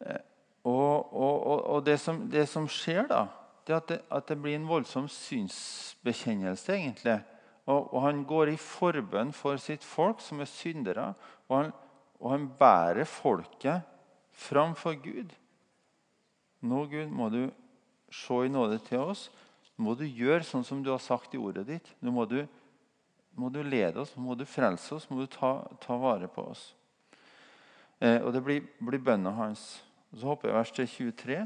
og, 0.00 1.12
og, 1.12 1.64
og 1.74 1.84
det, 1.86 1.98
som, 2.00 2.22
det, 2.30 2.46
som, 2.48 2.68
skjer, 2.68 3.06
da, 3.08 3.26
det 3.66 3.76
at 3.76 3.88
det, 3.88 4.00
at 4.12 4.28
det 4.28 4.38
blir 4.40 4.56
en 4.58 4.68
voldsom 4.68 5.08
synsbekjennelse. 5.08 6.72
egentlig. 6.74 7.20
Og, 7.66 7.94
og, 7.94 8.02
Han 8.02 8.24
går 8.24 8.54
i 8.54 8.56
forbønn 8.56 9.32
for 9.32 9.56
sitt 9.56 9.84
folk, 9.84 10.20
som 10.20 10.40
er 10.40 10.50
syndere. 10.50 11.12
Og 11.48 11.56
han, 11.56 11.72
og 12.20 12.30
han 12.30 12.48
bærer 12.58 13.04
folket 13.04 13.86
framfor 14.32 14.94
Gud. 15.02 15.32
Nå, 16.60 16.84
Gud, 16.86 17.08
må 17.08 17.28
du 17.32 17.50
se 18.12 18.44
i 18.44 18.52
nåde 18.52 18.78
til 18.84 19.00
oss. 19.00 19.28
Nå 19.76 19.86
må 19.86 19.94
du 19.96 20.04
gjøre 20.04 20.44
sånn 20.44 20.64
som 20.66 20.82
du 20.84 20.90
har 20.92 21.00
sagt 21.00 21.34
i 21.34 21.40
ordet 21.40 21.64
ditt. 21.68 21.94
Nå 22.04 22.12
må 22.12 22.26
du, 22.28 22.42
må 23.32 23.48
du 23.48 23.62
lede 23.64 24.02
oss, 24.02 24.12
må 24.16 24.36
du 24.36 24.44
frelse 24.44 24.92
oss, 24.98 25.08
må 25.08 25.22
du 25.22 25.30
ta, 25.32 25.54
ta 25.80 25.96
vare 25.96 26.28
på 26.28 26.44
oss. 26.52 26.74
Eh, 28.00 28.20
og 28.20 28.32
Det 28.34 28.42
blir, 28.44 28.66
blir 28.80 29.00
bønna 29.00 29.32
hans. 29.38 29.80
Så 30.16 30.26
hopper 30.26 30.50
jeg 30.50 30.56
vers 30.56 30.72
til 30.74 30.88
23. 30.88 31.40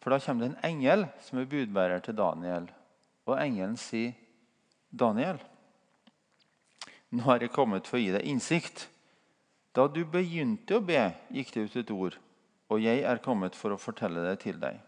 For 0.00 0.14
da 0.14 0.20
kommer 0.22 0.46
det 0.46 0.52
en 0.54 0.64
engel 0.70 1.06
som 1.20 1.40
er 1.40 1.48
budbærer 1.50 2.00
til 2.04 2.16
Daniel. 2.16 2.68
Og 3.26 3.40
engelen 3.42 3.76
sier, 3.76 4.12
'Daniel, 4.90 5.40
nå 7.10 7.22
har 7.22 7.40
jeg 7.42 7.50
kommet 7.50 7.86
for 7.86 7.98
å 7.98 8.00
gi 8.00 8.12
deg 8.14 8.24
innsikt.' 8.24 8.88
Da 9.76 9.84
du 9.92 10.06
begynte 10.08 10.78
å 10.78 10.80
be, 10.80 11.10
gikk 11.28 11.50
det 11.52 11.66
ut 11.66 11.76
et 11.76 11.90
ord, 11.92 12.14
og 12.72 12.80
jeg 12.80 13.02
er 13.04 13.20
kommet 13.20 13.56
for 13.58 13.74
å 13.74 13.80
fortelle 13.80 14.22
det 14.24 14.38
til 14.46 14.56
deg, 14.56 14.78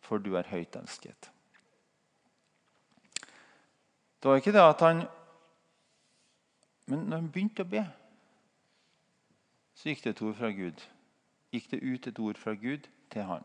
for 0.00 0.22
du 0.22 0.38
er 0.40 0.48
høyt 0.48 0.78
elsket. 0.78 1.28
Det 4.16 4.30
var 4.30 4.40
ikke 4.40 4.56
det 4.56 4.64
at 4.64 4.80
han 4.80 5.06
Men 6.86 7.08
når 7.10 7.16
han 7.16 7.30
begynte 7.34 7.64
å 7.66 7.66
be, 7.66 7.80
så 9.74 9.88
gikk 9.90 10.04
det 10.04 10.10
et 10.12 10.20
ord 10.22 10.36
fra 10.38 10.52
Gud. 10.54 10.84
Gikk 11.56 11.70
det 11.72 11.80
ut 11.80 12.08
et 12.10 12.18
ord 12.20 12.36
fra 12.40 12.52
Gud 12.60 12.84
til 13.12 13.24
han. 13.24 13.44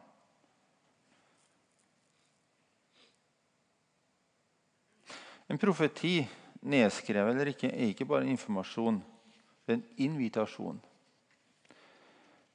En 5.52 5.60
profeti, 5.60 6.22
nedskrevet 6.64 7.34
eller 7.34 7.52
ikke, 7.52 7.72
er 7.72 7.92
ikke 7.92 8.08
bare 8.08 8.28
informasjon. 8.32 9.02
Det 9.66 9.74
er 9.74 9.80
en 9.80 10.06
invitasjon. 10.06 10.80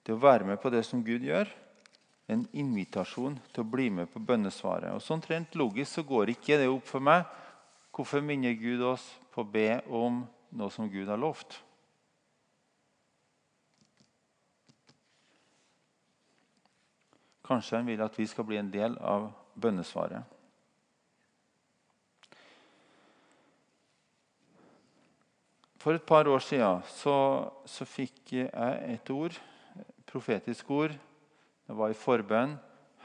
Det 0.06 0.14
å 0.14 0.22
være 0.22 0.46
med 0.48 0.60
på 0.62 0.70
det 0.72 0.84
som 0.86 1.02
Gud 1.04 1.24
gjør, 1.26 1.50
en 2.32 2.46
invitasjon 2.56 3.36
til 3.52 3.62
å 3.62 3.68
bli 3.70 3.90
med 3.92 4.08
på 4.10 4.22
bønnesvaret. 4.22 4.94
Og 4.94 5.02
Sånn 5.04 5.22
rent 5.28 5.54
logisk 5.58 5.92
så 5.98 6.06
går 6.06 6.32
ikke 6.32 6.58
det 6.60 6.70
opp 6.70 6.88
for 6.88 7.04
meg. 7.04 7.26
Hvorfor 7.94 8.24
minner 8.24 8.56
Gud 8.58 8.82
oss 8.86 9.04
på 9.34 9.44
å 9.44 9.50
be 9.50 9.80
om 9.92 10.24
noe 10.56 10.72
som 10.72 10.88
Gud 10.90 11.08
har 11.10 11.20
lovt? 11.20 11.60
Kanskje 17.46 17.78
han 17.78 17.86
vil 17.86 18.02
at 18.02 18.18
vi 18.18 18.26
skal 18.26 18.46
bli 18.46 18.58
en 18.58 18.70
del 18.72 18.96
av 18.98 19.28
bønnesvaret. 19.54 20.34
For 25.86 25.94
et 25.94 26.02
par 26.02 26.26
år 26.26 26.42
siden 26.42 26.80
så, 26.90 27.16
så 27.62 27.86
fikk 27.86 28.32
jeg 28.34 28.94
et 28.96 29.10
ord, 29.14 29.36
et 29.78 30.08
profetisk 30.10 30.70
ord. 30.74 30.96
Det 31.66 31.76
var 31.78 31.92
i 31.92 31.98
forbønn 31.98 32.56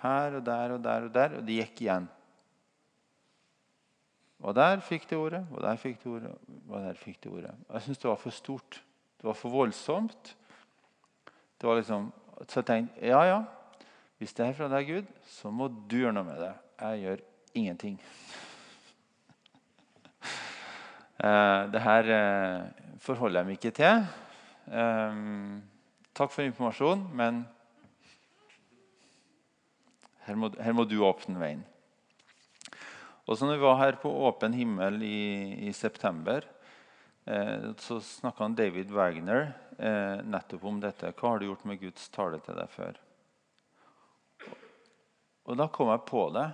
her 0.01 0.39
og 0.39 0.45
der 0.45 0.73
og 0.73 0.81
der 0.83 1.05
og 1.05 1.13
der, 1.13 1.37
og 1.37 1.45
det 1.45 1.59
gikk 1.59 1.83
igjen. 1.85 2.07
Og 4.41 4.55
der 4.57 4.81
fikk 4.81 5.05
det 5.09 5.17
ordet, 5.21 5.43
og 5.53 5.61
der 5.61 5.77
fikk 5.77 5.99
det 6.01 6.09
ordet, 6.09 6.33
og 6.69 6.81
der 6.81 6.97
fikk 6.97 7.19
det 7.21 7.31
ordet. 7.31 7.53
Jeg 7.69 7.85
syntes 7.85 8.01
det 8.01 8.09
var 8.09 8.21
for 8.23 8.33
stort. 8.33 8.81
Det 9.21 9.29
var 9.29 9.37
for 9.37 9.53
voldsomt. 9.53 10.35
Det 11.61 11.69
var 11.69 11.77
liksom, 11.77 12.11
Så 12.47 12.59
jeg 12.59 12.65
tenkte 12.65 13.05
ja, 13.05 13.21
ja, 13.21 13.43
hvis 14.21 14.35
det 14.37 14.43
er 14.45 14.53
fra 14.53 14.67
deg, 14.69 14.85
Gud, 14.85 15.07
så 15.25 15.49
må 15.49 15.65
du 15.89 15.95
gjøre 15.97 16.13
noe 16.13 16.27
med 16.27 16.37
det. 16.37 16.51
Jeg 16.77 17.01
gjør 17.01 17.25
ingenting. 17.57 17.99
Eh, 21.21 21.63
det 21.69 21.77
her 21.83 22.07
eh, 22.09 22.87
forholder 22.97 23.43
jeg 23.43 23.45
meg 23.45 23.57
ikke 23.59 23.71
til. 23.77 23.99
Eh, 24.73 25.19
takk 26.17 26.31
for 26.33 26.41
informasjon, 26.41 27.03
men 27.13 27.43
her 30.25 30.39
må, 30.41 30.49
her 30.57 30.73
må 30.73 30.87
du 30.89 30.95
åpne 31.05 31.37
veien. 31.37 31.61
Også 33.29 33.45
når 33.45 33.59
vi 33.59 33.67
var 33.67 33.77
her 33.83 33.99
på 34.01 34.15
Åpen 34.31 34.57
himmel 34.57 34.97
i, 35.05 35.21
i 35.69 35.75
september, 35.77 36.49
så 37.85 38.01
snakka 38.01 38.49
David 38.57 38.89
Wagner 38.97 39.51
nettopp 40.25 40.65
om 40.73 40.81
dette. 40.81 41.13
Hva 41.13 41.35
har 41.35 41.37
du 41.37 41.51
gjort 41.51 41.69
med 41.69 41.85
Guds 41.85 42.09
tale 42.17 42.41
til 42.41 42.57
deg 42.57 42.73
før? 42.73 42.97
Og 45.49 45.57
da 45.57 45.67
kom 45.73 45.89
jeg 45.91 46.03
på 46.07 46.25
det. 46.35 46.47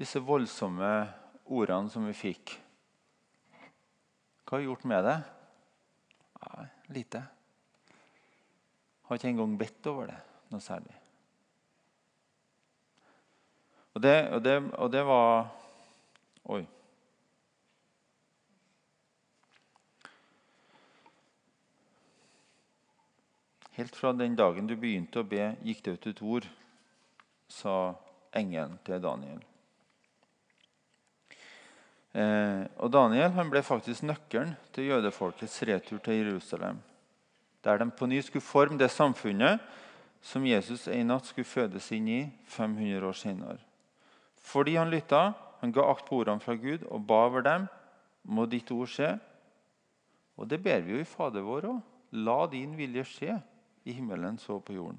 Disse 0.00 0.22
voldsomme 0.24 0.90
ordene 1.50 1.92
som 1.92 2.06
vi 2.08 2.16
fikk. 2.16 2.56
Hva 4.44 4.56
har 4.56 4.64
vi 4.64 4.70
gjort 4.70 4.88
med 4.90 5.04
det? 5.06 5.18
Nei, 6.40 6.66
lite. 6.96 7.22
Har 9.06 9.18
ikke 9.18 9.30
engang 9.30 9.54
bedt 9.60 9.86
over 9.90 10.10
det 10.10 10.18
noe 10.50 10.62
særlig. 10.64 10.96
Og 13.94 14.02
det, 14.02 14.16
og 14.34 14.44
det, 14.44 14.56
og 14.74 14.92
det 14.92 15.06
var 15.06 15.48
Oi. 16.50 16.62
Helt 23.76 23.96
fra 23.96 24.10
den 24.16 24.34
dagen 24.36 24.66
du 24.66 24.74
begynte 24.74 25.22
å 25.22 25.26
be, 25.26 25.52
gikk 25.64 25.84
det 25.84 25.94
ut 25.94 26.08
et 26.10 26.22
ord, 26.26 26.48
sa 27.50 27.94
engelen 28.36 28.78
til 28.86 29.02
Daniel. 29.02 29.40
Eh, 32.10 32.64
og 32.82 32.90
Daniel 32.90 33.30
han 33.36 33.50
ble 33.50 33.62
faktisk 33.62 34.06
nøkkelen 34.06 34.56
til 34.74 34.90
jødefolkets 34.90 35.60
retur 35.68 36.00
til 36.02 36.22
Jerusalem. 36.22 36.80
Der 37.64 37.78
de 37.78 37.90
på 37.90 38.06
ny 38.06 38.20
skulle 38.24 38.42
forme 38.42 38.78
det 38.78 38.90
samfunnet 38.90 39.60
som 40.22 40.46
Jesus 40.46 40.88
en 40.88 41.12
natt 41.12 41.28
skulle 41.28 41.48
fødes 41.48 41.90
inn 41.96 42.08
i 42.08 42.20
500 42.48 43.06
år 43.06 43.16
senere. 43.16 43.60
Fordi 44.40 44.76
han 44.76 44.90
lytta, 44.90 45.32
han 45.60 45.72
ga 45.72 45.84
akt 45.90 46.06
på 46.08 46.20
ordene 46.20 46.42
fra 46.42 46.56
Gud 46.56 46.86
og 46.88 47.04
ba 47.06 47.26
over 47.28 47.44
dem, 47.44 47.68
må 48.24 48.46
ditt 48.46 48.70
ord 48.72 48.88
skje. 48.90 49.14
Og 50.36 50.48
det 50.48 50.60
ber 50.64 50.80
vi 50.84 50.96
jo 50.96 51.02
i 51.02 51.08
Fader 51.08 51.44
vår 51.44 51.68
òg. 51.68 51.80
La 52.10 52.40
din 52.50 52.72
vilje 52.74 53.04
skje 53.06 53.36
i 53.86 53.94
himmelen 53.94 54.38
så 54.40 54.58
på 54.58 54.74
jorden. 54.74 54.98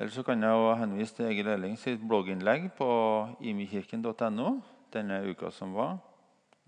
Eller 0.00 0.12
så 0.14 0.22
kan 0.24 0.40
jeg 0.40 0.76
henvise 0.80 1.12
til 1.12 1.26
Egil 1.28 1.48
Elling 1.52 1.74
sitt 1.76 2.00
blogginnlegg 2.08 2.70
på 2.78 2.86
imikirken.no 3.44 4.54
denne 4.94 5.18
uka 5.28 5.50
som 5.52 5.74
var. 5.76 5.98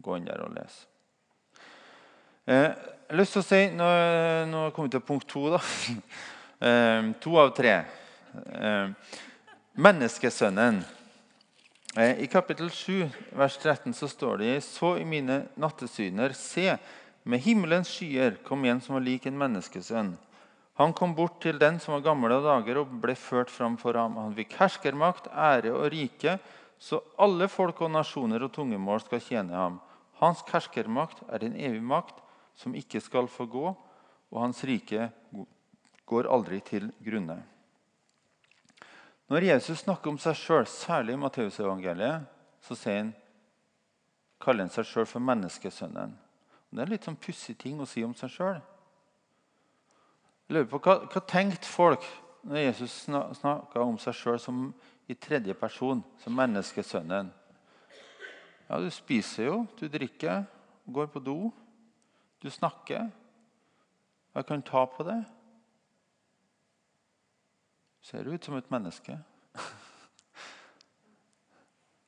Gå 0.04 0.18
inn 0.18 0.26
der 0.26 0.42
og 0.44 0.50
les. 0.52 0.74
Eh, 2.44 2.68
jeg 2.68 3.08
har 3.08 3.16
lyst 3.16 3.32
til 3.32 3.40
å 3.40 3.46
si, 3.46 3.60
Nå, 3.72 3.86
har 3.88 4.66
jeg 4.66 4.74
kommet 4.76 4.92
til 4.92 5.04
punkt 5.08 5.28
to. 5.32 5.48
da. 5.56 5.62
Eh, 6.62 7.08
to 7.18 7.32
av 7.40 7.48
tre. 7.56 7.72
Eh, 8.54 9.14
menneskesønnen. 9.74 10.76
I 11.98 12.28
kapittel 12.30 12.70
7, 12.70 13.08
vers 13.34 13.56
13 13.58 13.96
så 13.98 14.06
står 14.06 14.36
det 14.38 14.52
så 14.62 14.92
i 15.00 15.02
mine 15.04 15.48
nattesyner 15.58 16.36
Se, 16.38 16.76
Med 17.24 17.42
himmelens 17.42 17.90
skyer 17.90 18.38
kom 18.46 18.64
en 18.64 18.80
som 18.80 18.94
var 18.94 19.02
lik 19.02 19.26
en 19.26 19.40
menneskesønn. 19.40 20.12
Han 20.80 20.94
kom 20.96 21.12
bort 21.14 21.40
til 21.44 21.58
den 21.60 21.78
som 21.80 21.96
var 21.98 22.06
gamle 22.06 22.38
av 22.38 22.46
dager, 22.46 22.80
og 22.80 22.92
ble 23.02 23.14
ført 23.18 23.52
fram 23.52 23.76
for 23.80 23.96
ham. 23.98 24.16
Han 24.16 24.34
fikk 24.36 24.56
herskermakt, 24.56 25.28
ære 25.28 25.74
og 25.74 25.90
rike, 25.92 26.38
så 26.80 27.02
alle 27.20 27.48
folk 27.52 27.82
og 27.84 27.92
nasjoner 27.92 28.42
og 28.46 28.54
tungemål 28.56 29.04
skal 29.04 29.22
tjene 29.22 29.54
ham. 29.56 29.78
Hans 30.22 30.42
herskermakt 30.48 31.22
er 31.28 31.44
en 31.44 31.58
evig 31.58 31.82
makt 31.84 32.18
som 32.58 32.74
ikke 32.78 33.02
skal 33.04 33.28
få 33.30 33.46
gå, 33.50 33.68
og 34.32 34.40
hans 34.40 34.64
rike 34.64 35.10
går 36.08 36.28
aldri 36.32 36.60
til 36.64 36.88
grunne. 37.04 37.38
Når 39.32 39.46
Jesus 39.48 39.84
snakker 39.84 40.12
om 40.12 40.18
seg 40.20 40.36
sjøl, 40.36 40.66
særlig 40.68 41.14
i 41.14 41.20
Matteusevangeliet, 41.20 42.26
så 42.64 42.76
han, 42.84 43.12
kaller 44.42 44.66
han 44.66 44.72
seg 44.72 44.88
sjøl 44.88 45.08
for 45.08 45.24
menneskesønnen. 45.24 46.16
Det 46.72 46.80
er 46.80 46.88
en 46.88 46.92
litt 46.92 47.06
sånn 47.06 47.20
pussig 47.20 47.56
ting 47.60 47.80
å 47.80 47.88
si 47.88 48.04
om 48.04 48.14
seg 48.16 48.32
sjøl. 48.32 48.60
Hva, 50.52 50.96
hva 51.08 51.22
tenkte 51.24 51.68
folk 51.68 52.04
når 52.44 52.66
Jesus 52.66 52.96
snakka 53.06 53.80
om 53.80 53.96
seg 54.02 54.16
sjøl 54.18 54.40
i 55.08 55.16
tredje 55.16 55.54
person, 55.56 56.02
som 56.20 56.36
menneskesønnen? 56.36 57.30
Ja, 58.68 58.78
du 58.80 58.90
spiser 58.92 59.48
jo, 59.48 59.56
du 59.78 59.86
drikker, 59.88 60.44
går 60.84 61.08
på 61.12 61.22
do, 61.24 61.36
du 62.42 62.50
snakker. 62.50 63.08
Jeg 64.32 64.46
kan 64.48 64.62
ta 64.64 64.84
på 64.88 65.04
det. 65.06 65.18
Ser 68.02 68.28
ut 68.28 68.44
som 68.44 68.56
et 68.58 68.70
menneske. 68.72 69.18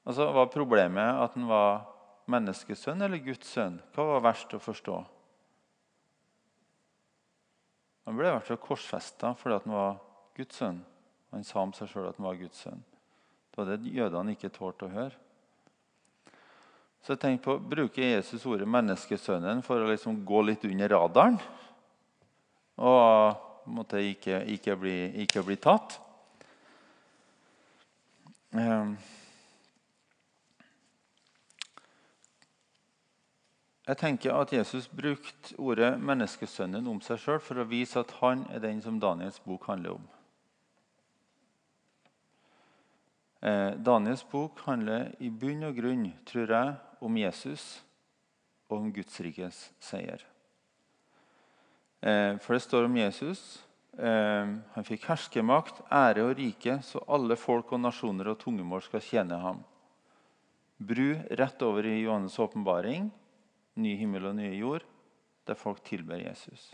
altså, 0.07 0.33
Var 0.33 0.52
problemet 0.52 1.20
at 1.24 1.37
han 1.37 1.48
var 1.48 1.85
menneskesønn 2.33 3.04
eller 3.04 3.22
Guds 3.24 3.52
sønn? 3.52 3.78
Hva 3.94 4.09
var 4.14 4.24
verst 4.33 4.57
å 4.57 4.62
forstå? 4.62 5.02
Han 8.05 8.19
ble 8.19 8.29
i 8.29 8.35
hvert 8.35 8.49
fall 8.49 8.61
korsfesta 8.61 9.33
fordi 9.40 9.61
han 9.64 9.75
var 9.75 9.97
Guds 10.37 10.59
sønn. 10.61 10.81
Han 11.35 11.47
sa 11.47 11.62
om 11.62 11.73
seg 11.75 11.90
sjøl 11.90 12.09
at 12.11 12.19
han 12.21 12.29
var 12.29 12.38
Guds 12.38 12.61
sønn. 12.67 12.83
Det 13.51 13.61
var 13.61 13.71
det 13.71 13.95
jødene 13.95 14.35
ikke 14.35 14.53
tålte 14.55 14.88
å 14.88 14.93
høre. 14.93 15.17
Så 17.05 17.12
jeg 17.12 17.21
tenkte 17.21 17.45
på, 17.45 17.59
Bruker 17.61 18.03
Jesus 18.03 18.47
ordet 18.49 18.69
'menneskesønnen' 18.69 19.62
for 19.62 19.83
å 19.83 19.90
liksom 19.90 20.23
gå 20.25 20.40
litt 20.43 20.64
under 20.64 20.88
radaren? 20.88 21.37
Og 22.81 23.37
måtte 23.67 24.01
ikke, 24.01 24.40
ikke, 24.57 24.77
bli, 24.77 24.97
ikke 25.25 25.43
bli 25.45 25.57
tatt? 25.61 25.99
Um, 28.55 28.97
Jeg 33.85 33.99
tenker 34.01 34.33
at 34.33 34.53
Jesus 34.53 34.87
brukte 34.88 35.53
ordet 35.61 35.99
'menneskesønnen' 36.01 36.87
om 36.88 37.01
seg 37.05 37.18
sjøl 37.20 37.40
for 37.40 37.61
å 37.61 37.68
vise 37.68 38.01
at 38.01 38.11
han 38.23 38.47
er 38.49 38.62
den 38.64 38.81
som 38.81 38.97
Daniels 39.01 39.38
bok 39.44 39.66
handler 39.68 39.99
om. 39.99 40.07
Eh, 43.42 43.75
Daniels 43.77 44.25
bok 44.25 44.62
handler 44.64 45.12
i 45.20 45.29
bunn 45.29 45.66
og 45.68 45.77
grunn 45.77 46.07
tror 46.25 46.49
jeg, 46.49 46.77
om 47.05 47.16
Jesus 47.16 47.83
og 48.70 48.79
om 48.79 48.92
Guds 48.92 49.20
rikes 49.20 49.59
seier. 49.79 50.25
Eh, 52.01 52.38
for 52.38 52.55
det 52.55 52.62
står 52.62 52.87
om 52.87 52.97
Jesus. 52.97 53.62
Eh, 53.99 54.47
han 54.75 54.85
fikk 54.88 55.05
herskermakt, 55.11 55.83
ære 55.92 56.25
og 56.25 56.38
rike, 56.38 56.79
så 56.81 57.05
alle 57.07 57.37
folk 57.37 57.70
og 57.73 57.81
nasjoner 57.81 58.33
og 58.33 58.38
tungemål 58.38 58.81
skal 58.83 59.01
tjene 59.01 59.37
ham. 59.37 59.61
Bru 60.81 61.20
rett 61.37 61.61
over 61.62 61.85
i 61.85 62.01
Johannes' 62.01 62.40
åpenbaring 62.40 63.12
ny 63.80 63.96
himmel 63.98 64.30
og 64.30 64.37
nye 64.38 64.54
jord, 64.54 64.84
der 65.46 65.58
folk 65.58 65.82
tilber 65.84 66.20
Jesus. 66.20 66.72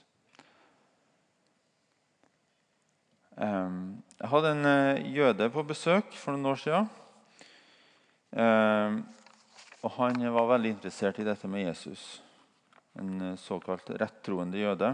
Jeg 3.40 4.28
hadde 4.28 4.50
en 4.52 4.66
eh, 4.68 5.06
jøde 5.14 5.46
på 5.54 5.62
besøk 5.64 6.12
for 6.18 6.36
noen 6.36 6.50
år 6.50 6.58
siden. 6.60 6.90
Og 9.80 9.94
han 9.96 10.20
var 10.34 10.50
veldig 10.50 10.74
interessert 10.74 11.22
i 11.22 11.24
dette 11.24 11.48
med 11.48 11.64
Jesus. 11.64 12.20
En 13.00 13.20
eh, 13.30 13.36
såkalt 13.40 13.88
rettroende 14.00 14.60
jøde. 14.60 14.90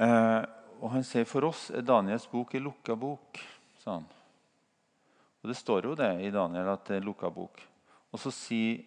Eh, 0.00 0.42
og 0.80 0.88
han 0.96 1.04
sier 1.06 1.28
for 1.28 1.46
oss 1.46 1.68
er 1.70 1.86
Daniels 1.86 2.26
bok 2.30 2.56
en 2.56 2.66
lukka 2.66 2.96
bok. 2.98 3.38
sa 3.78 4.00
han. 4.00 4.08
Og 5.42 5.48
Det 5.48 5.56
står 5.56 5.86
jo 5.86 5.94
det 5.94 6.10
i 6.26 6.32
Daniel 6.34 6.72
at 6.74 6.88
det 6.88 6.98
er 6.98 7.06
lukka 7.06 7.30
bok. 7.30 7.62
Og 8.10 8.22
så 8.22 8.32
sier, 8.34 8.82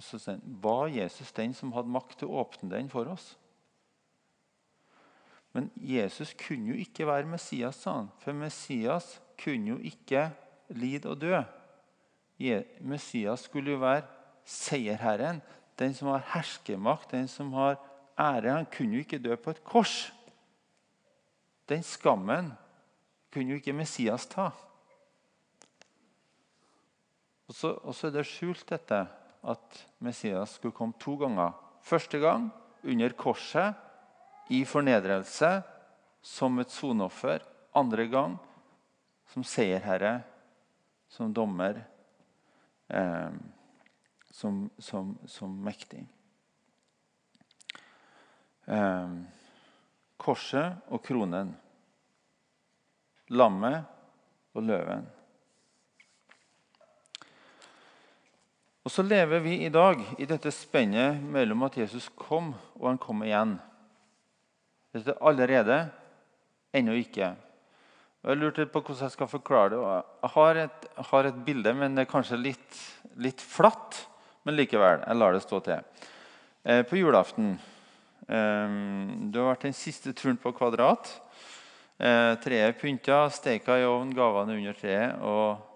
så 0.00 0.18
sier 0.20 0.40
Var 0.40 0.94
Jesus 0.94 1.32
den 1.36 1.54
som 1.56 1.72
hadde 1.76 1.92
makt 1.92 2.20
til 2.20 2.30
å 2.30 2.40
åpne 2.44 2.70
den 2.72 2.88
for 2.92 3.10
oss? 3.12 3.34
Men 5.52 5.66
Jesus 5.74 6.32
kunne 6.38 6.70
jo 6.70 6.78
ikke 6.78 7.08
være 7.08 7.26
Messias, 7.26 7.80
sa 7.82 7.96
han. 7.98 8.10
For 8.22 8.36
Messias 8.36 9.16
kunne 9.40 9.74
jo 9.74 9.78
ikke 9.82 10.28
lide 10.78 11.10
og 11.10 11.18
dø. 11.24 11.40
Messias 12.86 13.48
skulle 13.48 13.74
jo 13.74 13.82
være 13.82 14.06
seierherren, 14.46 15.42
den 15.78 15.94
som 15.96 16.12
har 16.12 16.24
herskermakt, 16.34 17.10
den 17.12 17.28
som 17.28 17.52
har 17.52 17.80
ære. 18.14 18.54
Han 18.54 18.70
kunne 18.70 18.94
jo 18.94 19.04
ikke 19.04 19.18
dø 19.18 19.36
på 19.36 19.50
et 19.50 19.64
kors. 19.64 20.12
Den 21.68 21.82
skammen 21.82 22.52
kunne 23.32 23.54
jo 23.54 23.60
ikke 23.60 23.76
Messias 23.76 24.26
ta. 24.30 24.50
Og 27.50 27.56
så, 27.56 27.74
og 27.82 27.94
så 27.98 28.06
er 28.06 28.14
det 28.14 28.28
skjult 28.30 28.62
dette 28.70 29.02
at 29.50 29.78
Messias 29.98 30.54
skulle 30.54 30.76
komme 30.76 30.94
to 31.02 31.16
ganger. 31.18 31.56
Første 31.82 32.20
gang 32.22 32.46
under 32.86 33.14
korset, 33.18 33.74
i 34.50 34.64
fornedrelse, 34.66 35.60
som 36.22 36.58
et 36.58 36.72
soneoffer. 36.74 37.42
Andre 37.74 38.06
gang 38.10 38.34
som 39.30 39.44
seierherre, 39.46 40.24
som 41.10 41.30
dommer, 41.34 41.78
eh, 42.90 43.36
som, 44.30 44.64
som, 44.78 45.12
som, 45.30 45.54
mektig. 45.66 46.02
Eh, 48.66 49.14
korset 50.18 50.90
og 50.90 51.02
kronen. 51.06 51.54
Lammet 53.30 53.86
og 54.54 54.66
løven. 54.66 55.06
Og 58.80 58.90
Så 58.90 59.02
lever 59.04 59.42
vi 59.44 59.58
i 59.66 59.72
dag 59.72 60.00
i 60.16 60.26
dette 60.28 60.48
spennet 60.56 61.20
mellom 61.20 61.66
at 61.66 61.76
Jesus 61.76 62.08
kom 62.16 62.54
og 62.78 62.86
han 62.88 63.00
kom 63.00 63.20
igjen. 63.26 63.58
Dette 64.94 65.12
er 65.12 65.20
allerede, 65.28 65.76
ennå 66.72 66.96
ikke. 66.96 67.34
Og 68.22 68.32
Jeg 68.32 68.40
lurte 68.40 68.66
på 68.72 68.80
hvordan 68.80 69.04
jeg 69.04 69.16
skal 69.16 69.28
forklare 69.28 69.74
det. 69.74 69.82
Jeg 70.22 70.32
har 70.32 70.62
et, 70.64 70.88
har 71.12 71.28
et 71.28 71.44
bilde, 71.44 71.74
men 71.76 71.94
det 71.94 72.06
er 72.06 72.10
kanskje 72.10 72.40
litt, 72.40 72.80
litt, 73.20 73.40
flatt. 73.44 74.00
Men 74.48 74.56
likevel, 74.56 75.04
jeg 75.04 75.20
lar 75.20 75.36
det 75.36 75.44
stå 75.44 75.60
til. 75.64 75.84
Eh, 76.64 76.82
på 76.88 76.96
julaften 76.96 77.54
eh, 78.28 78.76
Du 79.28 79.40
har 79.40 79.52
vært 79.52 79.68
den 79.68 79.76
siste 79.76 80.16
turen 80.16 80.40
på 80.40 80.56
Kvadrat. 80.56 81.12
Eh, 82.00 82.32
treet 82.40 82.80
pynta, 82.80 83.26
steika 83.28 83.76
i 83.76 83.84
ovnen, 83.84 84.16
gavene 84.16 84.56
under 84.56 84.72
treet. 84.72 85.20
og 85.20 85.69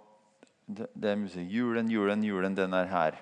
det, 0.66 1.11
er 1.11 1.16
musikk. 1.20 1.50
Julen, 1.50 1.90
julen, 1.92 2.24
julen, 2.24 2.55
den 2.57 2.72
er 2.77 2.87
her. 2.88 3.12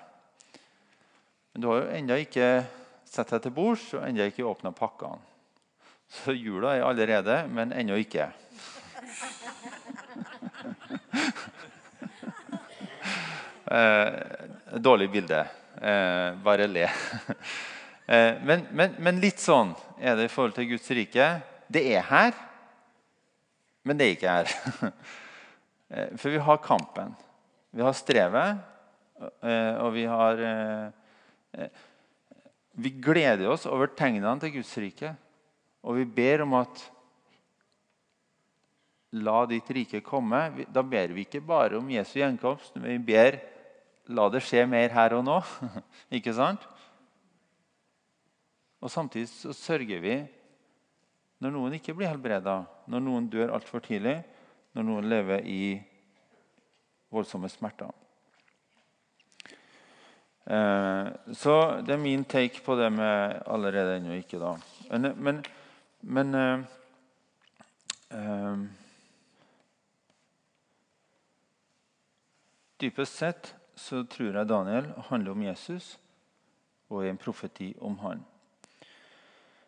Men 1.53 1.61
du 1.61 1.67
har 1.69 1.77
jo 1.81 1.91
ennå 1.97 2.15
ikke 2.23 2.63
sett 3.07 3.29
deg 3.33 3.41
til 3.43 3.53
bords 3.55 3.93
og 3.97 4.05
ennå 4.07 4.23
ikke 4.29 4.47
åpna 4.47 4.71
pakkene. 4.75 5.19
Så 6.13 6.31
jula 6.35 6.75
er 6.77 6.83
allerede, 6.85 7.47
men 7.49 7.73
ennå 7.73 7.95
ikke. 7.99 8.25
eh, 13.73 14.13
dårlig 14.77 15.09
bilde. 15.11 15.41
Eh, 15.81 16.35
bare 16.45 16.67
le. 16.69 16.87
eh, 18.13 18.33
men, 18.45 18.67
men, 18.71 18.95
men, 18.99 19.19
litt 19.23 19.39
sånn 19.41 19.73
er 19.99 20.15
det 20.19 20.25
i 20.29 20.33
forhold 20.33 20.55
til 20.57 20.69
Guds 20.75 20.89
rike. 20.93 21.27
Det 21.67 21.83
er 21.95 22.03
her, 22.11 22.31
men 23.83 23.97
det 23.99 24.05
er 24.05 24.13
ikke 24.17 24.37
her. 24.37 24.47
Eh, 25.93 26.17
for 26.17 26.33
vi 26.33 26.39
har 26.41 26.57
kampen. 26.57 27.11
Vi 27.73 27.81
har 27.81 27.95
strevet, 27.97 28.59
eh, 29.41 29.75
og 29.81 29.95
vi 29.95 30.03
har 30.05 30.41
eh, 30.45 30.89
eh, 31.57 31.69
Vi 32.73 32.89
gleder 33.01 33.49
oss 33.49 33.65
over 33.69 33.89
tegnene 33.97 34.33
til 34.41 34.59
Guds 34.59 34.73
rike. 34.77 35.13
Og 35.81 35.97
vi 35.97 36.05
ber 36.05 36.43
om 36.45 36.53
at 36.61 36.83
La 39.13 39.43
ditt 39.45 39.67
rike 39.69 40.01
komme. 40.01 40.65
Da 40.73 40.81
ber 40.81 41.13
vi 41.13 41.25
ikke 41.25 41.41
bare 41.45 41.77
om 41.77 41.89
Jesu 41.93 42.15
gjenkomst, 42.17 42.73
men 42.77 42.95
vi 42.95 43.13
ber 43.13 43.37
la 44.09 44.25
det 44.33 44.41
skje 44.41 44.63
mer 44.65 44.89
her 44.93 45.13
og 45.17 45.25
nå. 45.25 45.35
ikke 46.17 46.33
sant? 46.33 46.65
Og 48.81 48.89
Samtidig 48.89 49.29
så 49.29 49.53
sørger 49.53 50.01
vi 50.01 50.17
når 51.43 51.53
noen 51.53 51.77
ikke 51.77 51.93
blir 51.97 52.09
helbreda, 52.09 52.63
når 52.89 53.05
noen 53.05 53.29
dør 53.29 53.53
altfor 53.57 53.83
tidlig, 53.85 54.19
når 54.73 54.87
noen 54.87 55.09
lever 55.11 55.45
i 55.45 55.63
voldsomme 57.13 57.49
smerter. 57.51 57.91
Eh, 60.45 61.07
så 61.39 61.55
det 61.85 61.95
er 61.95 62.01
min 62.01 62.25
take 62.27 62.63
på 62.65 62.75
det 62.75 62.89
med 62.91 63.43
allerede 63.47 63.97
ennå 63.97 64.17
ikke, 64.19 64.41
da. 64.41 64.55
Men, 64.91 65.13
men, 65.23 65.43
men 66.01 66.35
eh, 66.35 66.63
eh, 68.11 68.63
Dypest 72.83 73.15
sett 73.15 73.53
så 73.79 74.01
tror 74.11 74.35
jeg 74.35 74.49
Daniel 74.49 74.89
handler 75.07 75.31
om 75.31 75.43
Jesus 75.45 75.93
og 76.91 77.05
er 77.05 77.13
en 77.13 77.21
profeti 77.21 77.69
om 77.79 77.95
han. 78.01 78.23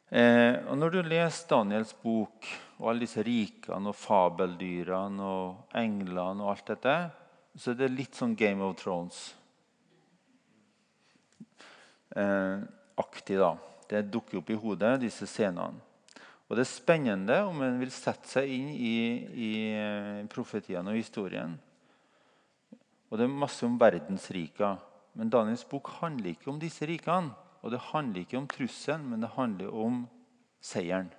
Eh, 0.09 0.59
og 0.67 0.77
Når 0.77 0.91
du 0.91 0.97
leser 1.07 1.47
Daniels 1.49 1.93
bok 1.97 2.49
og 2.77 2.89
alle 2.91 3.05
disse 3.05 3.23
rikene 3.25 3.89
og 3.89 3.97
fabeldyrene 3.97 5.23
og 5.23 5.77
englene 5.79 6.43
og 6.43 6.51
alt 6.51 6.73
dette, 6.73 6.97
så 7.55 7.73
det 7.73 7.87
er 7.87 7.95
litt 7.95 8.17
sånn 8.17 8.35
Game 8.35 8.63
of 8.63 8.75
Thrones. 8.81 9.19
Eh, 12.15 12.63
da. 13.27 13.51
Det 13.89 14.01
dukker 14.11 14.39
opp 14.39 14.49
i 14.49 14.57
hodet, 14.59 14.97
disse 15.03 15.27
scenene. 15.27 15.81
Og 16.45 16.57
Det 16.57 16.61
er 16.61 16.69
spennende 16.69 17.37
om 17.47 17.61
en 17.65 17.79
vil 17.81 17.91
sette 17.91 18.29
seg 18.29 18.51
inn 18.53 18.67
i, 18.69 18.97
i 19.33 19.51
eh, 19.73 20.25
profetiene 20.29 20.91
og 20.93 20.99
historien. 20.99 21.55
Og 23.09 23.17
Det 23.17 23.25
er 23.25 23.39
masse 23.41 23.65
om 23.65 23.79
verdensrika. 23.81 24.75
Men 25.15 25.31
Daniels 25.31 25.65
bok 25.65 25.89
handler 26.01 26.35
ikke 26.35 26.51
om 26.51 26.59
disse 26.61 26.85
rikene. 26.85 27.33
Og 27.65 27.71
det 27.73 27.81
handler 27.89 28.21
ikke 28.21 28.37
om 28.37 28.47
trusselen, 28.47 29.07
men 29.09 29.23
det 29.23 29.31
handler 29.33 29.73
om 29.73 30.03
seieren. 30.61 31.09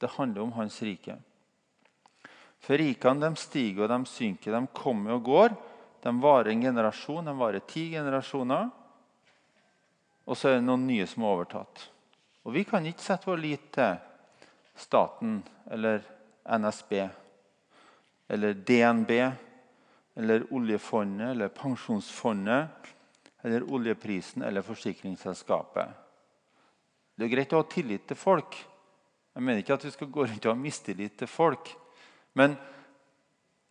Det 0.00 0.08
handler 0.16 0.46
om 0.46 0.54
hans 0.56 0.78
rike. 0.80 1.18
For 2.66 2.80
rikene 2.82 3.22
de 3.22 3.38
stiger 3.38 3.86
og 3.86 3.92
de 3.92 4.10
synker, 4.10 4.56
de 4.56 4.74
kommer 4.74 5.14
og 5.14 5.28
går. 5.28 5.54
De 6.02 6.12
varer 6.22 6.50
en 6.50 6.64
generasjon, 6.66 7.28
de 7.28 7.34
varer 7.38 7.62
ti 7.66 7.88
generasjoner. 7.92 8.72
Og 10.26 10.34
så 10.34 10.50
er 10.50 10.58
det 10.58 10.66
noen 10.66 10.88
nye 10.88 11.06
som 11.06 11.22
er 11.22 11.36
overtatt. 11.36 11.84
Og 12.46 12.54
Vi 12.54 12.64
kan 12.66 12.86
ikke 12.86 13.02
sette 13.02 13.30
vår 13.30 13.38
lit 13.42 13.70
til 13.74 13.96
staten 14.76 15.38
eller 15.70 16.02
NSB 16.46 16.92
eller 18.28 18.58
DNB 18.66 19.12
eller 20.16 20.46
oljefondet 20.54 21.30
eller 21.30 21.54
pensjonsfondet 21.54 22.92
eller 23.46 23.66
oljeprisen 23.72 24.42
eller 24.42 24.66
forsikringsselskapet. 24.66 25.88
Det 27.16 27.26
er 27.26 27.32
greit 27.32 27.54
å 27.54 27.62
ha 27.62 27.70
tillit 27.70 28.06
til 28.10 28.18
folk. 28.18 28.58
Jeg 29.36 29.42
mener 29.42 29.62
ikke 29.62 29.78
at 29.78 29.86
vi 29.86 29.94
skal 29.94 30.10
gå 30.10 30.26
rundt 30.26 30.46
og 30.46 30.54
ha 30.54 30.58
mistillit 30.58 31.14
til 31.18 31.30
folk. 31.30 31.70
Men 32.36 32.56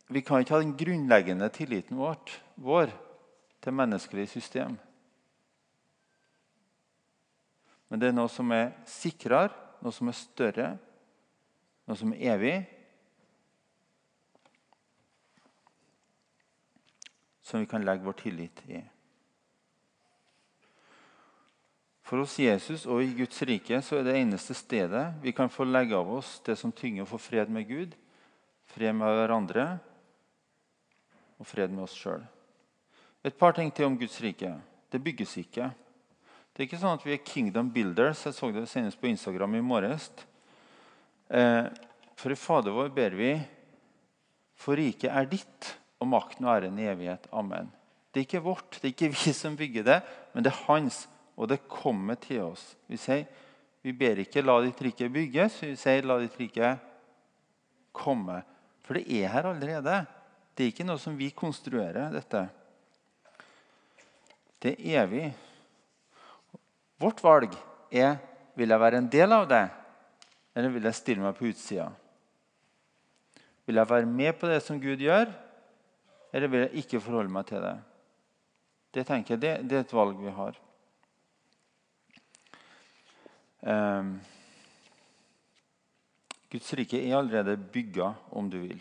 vi 0.09 0.22
kan 0.26 0.41
ikke 0.41 0.55
ha 0.55 0.61
den 0.63 0.76
grunnleggende 0.78 1.49
tilliten 1.53 1.97
vårt, 1.97 2.34
vår 2.55 2.89
til 3.61 3.74
menneskelig 3.74 4.28
system. 4.30 4.78
Men 7.89 8.01
det 8.01 8.09
er 8.09 8.16
noe 8.18 8.30
som 8.32 8.49
er 8.53 8.72
sikrere, 8.89 9.53
noe 9.86 9.93
som 9.93 10.09
er 10.09 10.18
større, 10.18 10.70
noe 11.86 11.97
som 11.99 12.13
er 12.16 12.34
evig. 12.34 12.55
Som 17.45 17.61
vi 17.61 17.70
kan 17.70 17.86
legge 17.86 18.05
vår 18.05 18.18
tillit 18.24 18.63
i. 18.66 18.82
For 22.05 22.22
hos 22.22 22.38
Jesus 22.38 22.86
og 22.86 23.01
i 23.01 23.13
Guds 23.18 23.41
rike 23.49 23.80
så 23.82 23.99
er 23.99 24.05
det 24.05 24.18
eneste 24.20 24.53
stedet 24.57 25.07
vi 25.24 25.34
kan 25.34 25.49
få 25.49 25.66
legge 25.66 25.97
av 25.97 26.09
oss 26.20 26.36
det 26.45 26.53
som 26.59 26.74
tynger 26.74 27.05
å 27.05 27.09
få 27.09 27.18
fred 27.22 27.49
med 27.49 27.66
Gud, 27.70 27.95
fred 28.76 28.95
med 28.97 29.15
hverandre 29.15 29.65
og 31.39 31.47
fred 31.47 31.71
med 31.71 31.86
oss 31.88 31.95
sjøl. 31.95 32.23
Et 33.26 33.36
par 33.36 33.55
ting 33.55 33.71
til 33.73 33.88
om 33.88 33.95
Guds 33.97 34.19
rike. 34.21 34.51
Det 34.91 35.01
bygges 35.01 35.38
ikke. 35.41 35.71
Det 36.53 36.61
er 36.61 36.67
ikke 36.67 36.80
sånn 36.84 36.99
at 36.99 37.05
vi 37.07 37.15
er 37.15 37.23
kingdom 37.26 37.71
builders. 37.73 38.26
Jeg 38.28 38.36
så 38.38 38.51
det 38.53 38.67
senest 38.71 38.99
på 39.01 39.09
Instagram 39.09 39.57
i 39.57 39.63
morges. 39.65 40.11
Eh, 41.28 41.65
for 42.15 42.32
i 42.32 42.38
Fader 42.38 42.76
vår 42.76 42.93
ber 42.95 43.17
vi 43.17 43.34
For 44.55 44.78
riket 44.80 45.11
er 45.11 45.26
ditt, 45.28 45.73
og 45.99 46.07
makten 46.07 46.45
og 46.47 46.53
æren 46.53 46.78
i 46.80 46.86
evighet. 46.88 47.26
Amen. 47.36 47.67
Det 48.13 48.21
er 48.21 48.28
ikke 48.30 48.45
vårt, 48.45 48.78
det 48.80 48.88
er 48.88 48.93
ikke 48.93 49.09
vi 49.11 49.34
som 49.36 49.57
bygger 49.59 49.84
det, 49.84 49.97
men 50.32 50.45
det 50.45 50.53
er 50.53 50.61
hans 50.69 51.01
og 51.36 51.49
det 51.51 51.65
kommer 51.67 52.15
til 52.15 52.45
oss. 52.45 52.63
Vi 52.88 52.95
sier, 52.99 53.26
vi 53.84 53.91
ber 53.91 54.21
ikke 54.23 54.41
'la 54.41 54.61
ditt 54.63 54.82
rike 54.82 55.09
bygges', 55.11 55.61
vi 55.61 55.76
sier 55.76 56.01
'la 56.01 56.19
ditt 56.19 56.39
rike 56.39 56.80
komme'. 57.93 58.43
For 58.86 58.99
det 58.99 59.05
er 59.09 59.31
her 59.33 59.49
allerede. 59.49 60.03
Det 60.55 60.63
er 60.63 60.71
ikke 60.71 60.88
noe 60.88 61.01
som 61.01 61.17
vi 61.17 61.31
konstruerer, 61.36 62.13
dette. 62.13 62.45
Det 64.61 64.75
er 64.77 65.03
evig. 65.03 65.25
Vårt 67.01 67.19
valg 67.25 67.57
er 67.91 68.15
vil 68.55 68.71
jeg 68.71 68.79
være 68.79 69.01
en 69.01 69.09
del 69.11 69.36
av 69.36 69.47
det, 69.49 69.65
eller 70.55 70.71
vil 70.71 70.88
jeg 70.88 70.95
stille 70.95 71.23
meg 71.25 71.36
på 71.36 71.49
utsida. 71.49 71.89
Vil 73.67 73.81
jeg 73.81 73.89
være 73.89 74.07
med 74.07 74.38
på 74.39 74.47
det 74.47 74.61
som 74.63 74.79
Gud 74.79 75.01
gjør, 75.03 75.27
eller 76.31 76.51
vil 76.51 76.63
jeg 76.65 76.86
ikke 76.86 77.01
forholde 77.03 77.33
meg 77.36 77.49
til 77.49 77.63
det? 77.65 77.75
Det 78.95 79.03
tenker 79.09 79.36
jeg, 79.36 79.41
det, 79.41 79.51
det 79.67 79.77
er 79.77 79.83
et 79.83 79.95
valg 79.97 80.21
vi 80.21 80.31
har. 80.31 80.61
Um, 83.65 84.15
Guds 86.56 86.72
rike 86.80 87.01
er 87.03 87.18
allerede 87.18 87.58
bygga, 87.60 88.14
om 88.32 88.47
du 88.49 88.62
vil. 88.62 88.80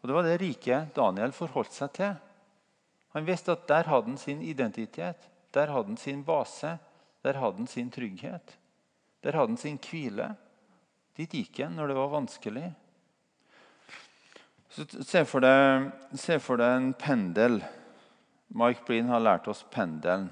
Og 0.00 0.08
Det 0.08 0.14
var 0.14 0.26
det 0.26 0.38
riket 0.38 0.94
Daniel 0.94 1.32
forholdt 1.34 1.74
seg 1.74 1.90
til. 1.98 2.12
Han 3.14 3.26
visste 3.26 3.56
at 3.56 3.66
der 3.68 3.90
hadde 3.90 4.12
han 4.12 4.18
sin 4.18 4.42
identitet, 4.42 5.28
der 5.54 5.70
hadde 5.70 5.90
han 5.90 5.98
sin 5.98 6.22
base, 6.24 6.76
der 7.22 7.38
hadde 7.38 7.58
han 7.62 7.66
sin 7.70 7.90
trygghet. 7.90 8.54
Der 9.22 9.36
hadde 9.36 9.52
han 9.52 9.58
sin 9.60 9.78
hvile. 9.82 10.32
Dit 11.18 11.34
gikk 11.34 11.60
han 11.64 11.74
når 11.76 11.90
det 11.90 11.98
var 11.98 12.14
vanskelig. 12.14 12.70
Så 14.72 14.86
Se 15.04 15.24
for 15.28 15.44
deg, 15.44 15.90
se 16.16 16.38
for 16.40 16.62
deg 16.62 16.76
en 16.78 16.92
pendel. 16.94 17.60
Mike 18.54 18.86
Breen 18.86 19.10
har 19.10 19.20
lært 19.20 19.48
oss 19.48 19.64
pendelen, 19.70 20.30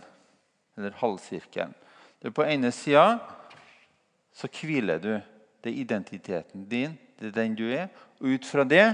eller 0.77 0.97
halvsirkelen. 1.03 1.75
Det 2.21 2.31
er 2.31 2.37
på 2.37 2.47
ene 2.47 2.71
sida 2.73 3.19
så 4.33 4.49
hviler 4.49 5.03
du. 5.03 5.15
Det 5.61 5.71
er 5.71 5.81
identiteten 5.83 6.65
din, 6.69 6.99
det 7.19 7.31
er 7.31 7.37
den 7.37 7.57
du 7.59 7.67
er. 7.69 7.89
Og 8.21 8.37
ut 8.37 8.47
fra 8.49 8.65
det 8.65 8.87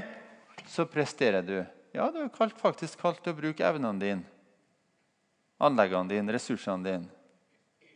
så 0.67 0.87
presterer 0.91 1.43
du. 1.47 1.59
Ja, 1.95 2.11
du 2.11 2.21
er 2.25 2.57
faktisk 2.59 3.01
kalt 3.01 3.23
til 3.25 3.33
å 3.33 3.39
bruke 3.39 3.65
evnene 3.65 4.03
dine, 4.03 4.25
anleggene 5.63 6.11
dine, 6.11 6.35
ressursene 6.35 6.85
dine, 6.85 7.93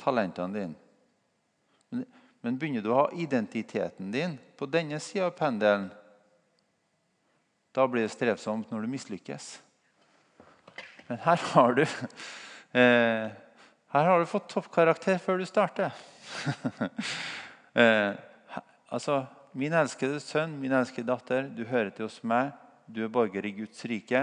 talentene 0.00 0.56
dine. 0.56 0.78
Men, 1.92 2.06
men 2.42 2.58
begynner 2.58 2.82
du 2.82 2.90
å 2.90 3.02
ha 3.04 3.10
identiteten 3.14 4.10
din 4.14 4.38
på 4.58 4.66
denne 4.66 4.98
sida 5.02 5.28
av 5.28 5.36
pendelen, 5.38 5.90
da 7.72 7.86
blir 7.88 8.04
det 8.04 8.12
strevsomt 8.12 8.72
når 8.72 8.84
du 8.84 8.92
mislykkes. 8.92 9.52
Men 11.08 11.22
her 11.22 11.46
har 11.52 11.78
du 11.78 11.84
eh, 11.84 13.30
her 13.92 14.06
har 14.08 14.20
du 14.20 14.28
fått 14.28 14.48
toppkarakter 14.48 15.18
før 15.20 15.42
du 15.42 15.46
starter. 15.48 15.92
eh, 17.74 18.12
altså, 18.88 19.24
Min 19.52 19.74
elskede 19.76 20.16
sønn, 20.24 20.54
min 20.56 20.72
elskede 20.72 21.10
datter, 21.10 21.48
du 21.52 21.66
hører 21.68 21.90
til 21.92 22.06
hos 22.06 22.22
meg. 22.24 22.54
Du 22.88 23.02
er 23.04 23.10
borger 23.12 23.44
i 23.44 23.50
Guds 23.52 23.84
rike. 23.84 24.22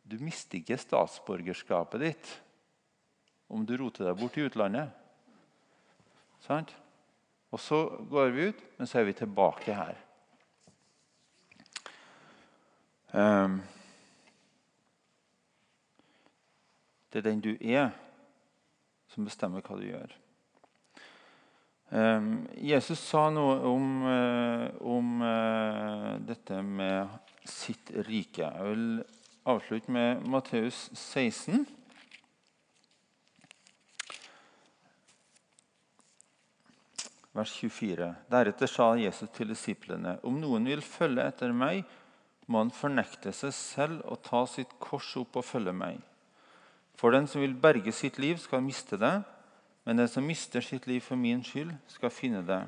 Du 0.00 0.16
mister 0.16 0.56
ikke 0.56 0.78
statsborgerskapet 0.80 2.00
ditt 2.00 2.30
om 3.52 3.66
du 3.68 3.74
roter 3.76 4.08
deg 4.08 4.16
bort 4.16 4.38
i 4.40 4.46
utlandet. 4.48 4.88
Sant? 6.46 6.72
Og 7.52 7.60
så 7.60 7.82
går 8.08 8.32
vi 8.32 8.48
ut, 8.48 8.64
men 8.78 8.88
så 8.88 9.02
er 9.02 9.08
vi 9.10 9.16
tilbake 9.20 9.76
her. 9.76 10.00
Um, 13.12 13.60
Det 17.14 17.20
er 17.20 17.30
den 17.30 17.40
du 17.40 17.52
er, 17.60 17.92
som 19.06 19.22
bestemmer 19.22 19.62
hva 19.62 19.76
du 19.78 19.84
gjør. 19.86 20.14
Um, 21.94 22.48
Jesus 22.58 22.98
sa 22.98 23.28
noe 23.30 23.60
om, 23.70 23.90
uh, 24.02 24.64
om 24.82 25.20
uh, 25.22 26.16
dette 26.26 26.56
med 26.66 27.06
sitt 27.46 27.92
rike. 28.08 28.48
Jeg 28.48 28.64
vil 28.66 28.88
avslutte 29.46 29.94
med 29.94 30.24
Matteus 30.26 30.88
16. 30.90 31.62
Vers 37.34 37.52
24. 37.60 38.08
Deretter 38.32 38.72
sa 38.72 38.88
Jesus 38.98 39.30
til 39.36 39.52
disiplene.: 39.54 40.16
Om 40.26 40.40
noen 40.42 40.66
vil 40.66 40.82
følge 40.82 41.28
etter 41.30 41.54
meg, 41.54 41.84
må 42.50 42.64
han 42.64 42.74
fornekte 42.74 43.30
seg 43.30 43.54
selv 43.54 44.02
og 44.10 44.18
ta 44.26 44.42
sitt 44.50 44.74
kors 44.82 45.12
opp 45.22 45.38
og 45.38 45.46
følge 45.46 45.76
meg. 45.78 46.02
For 46.98 47.14
den 47.14 47.30
som 47.30 47.46
vil 47.46 47.54
berge 47.54 47.94
sitt 47.94 48.18
liv, 48.18 48.42
skal 48.42 48.66
miste 48.66 48.98
det, 48.98 49.14
men 49.84 50.00
den 50.00 50.08
som 50.08 50.26
mister 50.26 50.64
sitt 50.64 50.86
liv 50.88 51.04
for 51.04 51.20
min 51.20 51.42
skyld, 51.44 51.74
skal 51.92 52.12
finne 52.12 52.42
det. 52.46 52.62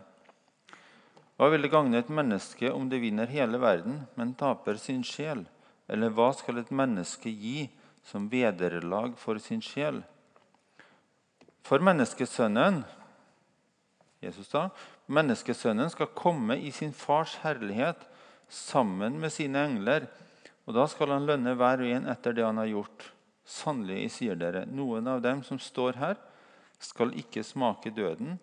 Hva 1.37 1.51
vil 1.53 1.65
det 1.65 1.73
gagne 1.73 2.01
et 2.01 2.13
menneske 2.13 2.71
om 2.73 2.89
det 2.89 3.03
vinner 3.03 3.29
hele 3.29 3.61
verden, 3.61 4.03
men 4.17 4.35
taper 4.37 4.79
sin 4.81 5.03
sjel? 5.05 5.45
Eller 5.89 6.13
hva 6.13 6.31
skal 6.37 6.61
et 6.61 6.73
menneske 6.73 7.31
gi 7.31 7.69
som 8.07 8.29
vederlag 8.33 9.17
for 9.21 9.41
sin 9.43 9.61
sjel? 9.65 10.01
For 11.67 11.83
menneskesønnen 11.83 12.85
Jesus 14.25 14.49
da, 14.51 14.69
menneskesønnen 15.13 15.91
skal 15.93 16.15
komme 16.17 16.57
i 16.59 16.73
sin 16.75 16.95
fars 16.97 17.37
herlighet 17.43 18.07
sammen 18.49 19.19
med 19.21 19.33
sine 19.35 19.67
engler. 19.69 20.09
Og 20.67 20.75
da 20.75 20.87
skal 20.91 21.13
han 21.15 21.27
lønne 21.29 21.55
hver 21.59 21.83
og 21.85 21.93
en 21.99 22.09
etter 22.11 22.35
det 22.35 22.47
han 22.47 22.59
har 22.59 22.71
gjort. 22.71 23.11
Sannelig, 23.47 24.09
sier 24.17 24.39
dere, 24.39 24.65
noen 24.67 25.07
av 25.07 25.21
dem 25.23 25.45
som 25.47 25.61
står 25.63 26.01
her, 26.01 26.17
skal 26.79 27.15
ikke 27.17 27.45
smake 27.45 27.91
døden 27.91 28.39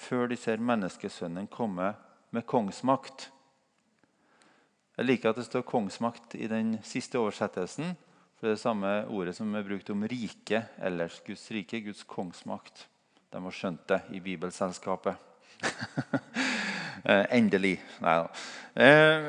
før 0.00 0.30
de 0.30 0.36
ser 0.36 0.62
menneskesønnen 0.62 1.48
komme 1.52 1.92
med 2.30 2.46
kongsmakt. 2.48 3.28
Jeg 4.96 5.06
liker 5.06 5.30
at 5.30 5.36
det 5.36 5.46
står 5.46 5.62
'kongsmakt' 5.62 6.36
i 6.36 6.46
den 6.46 6.78
siste 6.82 7.18
oversettelsen. 7.18 7.96
For 8.36 8.46
det 8.46 8.52
er 8.52 8.56
det 8.56 8.60
samme 8.60 8.90
ordet 9.08 9.36
som 9.36 9.54
er 9.54 9.62
brukt 9.62 9.90
om 9.90 10.02
rike 10.02 10.62
ellers. 10.78 11.20
Guds 11.26 11.50
rike, 11.50 11.80
Guds 11.80 12.02
kongsmakt. 12.04 12.86
De 13.32 13.42
har 13.42 13.50
skjønt 13.50 13.88
det 13.88 14.00
i 14.10 14.20
Bibelselskapet. 14.20 15.16
Eh, 17.04 17.24
endelig. 17.32 17.78
Nei 18.04 18.14
da. 18.20 18.26
Eh, 18.76 19.28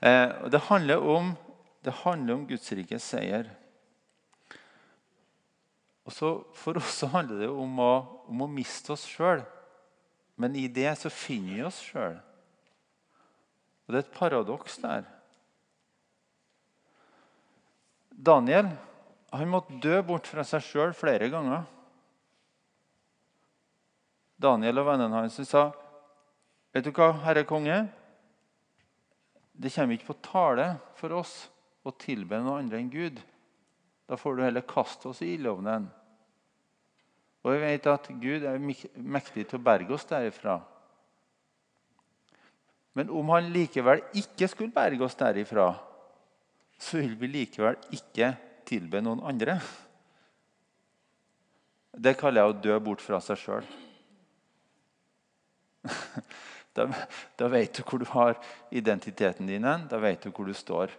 eh, 0.08 0.50
det 0.52 0.60
handler 0.68 1.02
om, 1.02 1.32
det 1.82 1.94
handler 2.04 2.34
om 2.34 2.44
Guds 2.46 3.02
seier. 3.02 3.48
Og 6.06 6.14
så 6.14 6.30
For 6.54 6.78
oss 6.78 7.00
så 7.02 7.10
handler 7.10 7.42
det 7.42 7.50
om 7.50 7.80
å, 7.82 7.92
om 8.30 8.46
å 8.46 8.50
miste 8.50 8.94
oss 8.94 9.04
sjøl. 9.10 9.42
Men 10.38 10.56
i 10.58 10.66
det 10.68 10.92
så 11.00 11.10
finner 11.10 11.58
vi 11.58 11.66
oss 11.66 11.80
sjøl. 11.82 12.18
Og 13.86 13.94
det 13.94 14.00
er 14.00 14.04
et 14.04 14.16
paradoks 14.16 14.78
der. 14.82 15.06
Daniel 18.10 18.70
han 19.36 19.50
måtte 19.50 19.76
dø 19.82 19.98
bort 20.06 20.28
fra 20.30 20.44
seg 20.46 20.62
sjøl 20.64 20.94
flere 20.96 21.28
ganger. 21.32 21.66
Daniel 24.40 24.80
og 24.80 24.88
vennene 24.90 25.24
hans 25.24 25.40
sa 25.48 25.68
Vet 26.76 26.84
du 26.84 26.90
hva, 26.92 27.08
herre 27.24 27.46
konge? 27.48 27.76
Det 29.56 29.72
kommer 29.72 29.96
ikke 29.96 30.10
på 30.10 30.18
tale 30.26 30.66
for 30.98 31.14
oss 31.16 31.46
å 31.86 31.92
tilbe 31.96 32.36
noe 32.44 32.60
andre 32.60 32.82
enn 32.82 32.90
Gud. 32.92 33.22
Da 34.06 34.16
får 34.16 34.36
du 34.36 34.44
heller 34.44 34.66
kaste 34.66 35.10
oss 35.10 35.22
i 35.22 35.32
ildovnen. 35.34 35.88
Og 37.46 37.54
vi 37.54 37.62
vet 37.62 37.86
at 37.90 38.08
Gud 38.22 38.46
er 38.46 38.58
mektig 38.62 39.46
til 39.46 39.58
å 39.58 39.66
berge 39.66 39.94
oss 39.94 40.06
derifra. 40.08 40.60
Men 42.96 43.10
om 43.12 43.28
han 43.34 43.50
likevel 43.52 44.00
ikke 44.16 44.48
skulle 44.50 44.74
berge 44.74 45.04
oss 45.04 45.18
derifra, 45.18 45.68
så 46.78 46.98
vil 47.02 47.16
vi 47.20 47.28
likevel 47.30 47.76
ikke 47.94 48.32
tilbe 48.66 49.02
noen 49.04 49.22
andre. 49.26 49.58
Det 51.96 52.16
kaller 52.18 52.42
jeg 52.42 52.52
å 52.52 52.60
dø 52.66 52.78
bort 52.88 53.04
fra 53.04 53.20
seg 53.24 53.40
sjøl. 53.42 53.70
Da, 56.76 56.84
da, 57.40 57.46
vet 57.48 57.72
du 57.72 57.78
hvor 57.88 58.02
du 58.02 58.04
har 58.10 58.34
identiteten 58.68 59.46
din 59.48 59.64
hen. 59.64 59.86
Da 59.88 59.96
vet 59.96 60.26
du 60.26 60.28
hvor 60.28 60.44
du 60.44 60.52
står. 60.52 60.90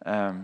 Um, 0.00 0.38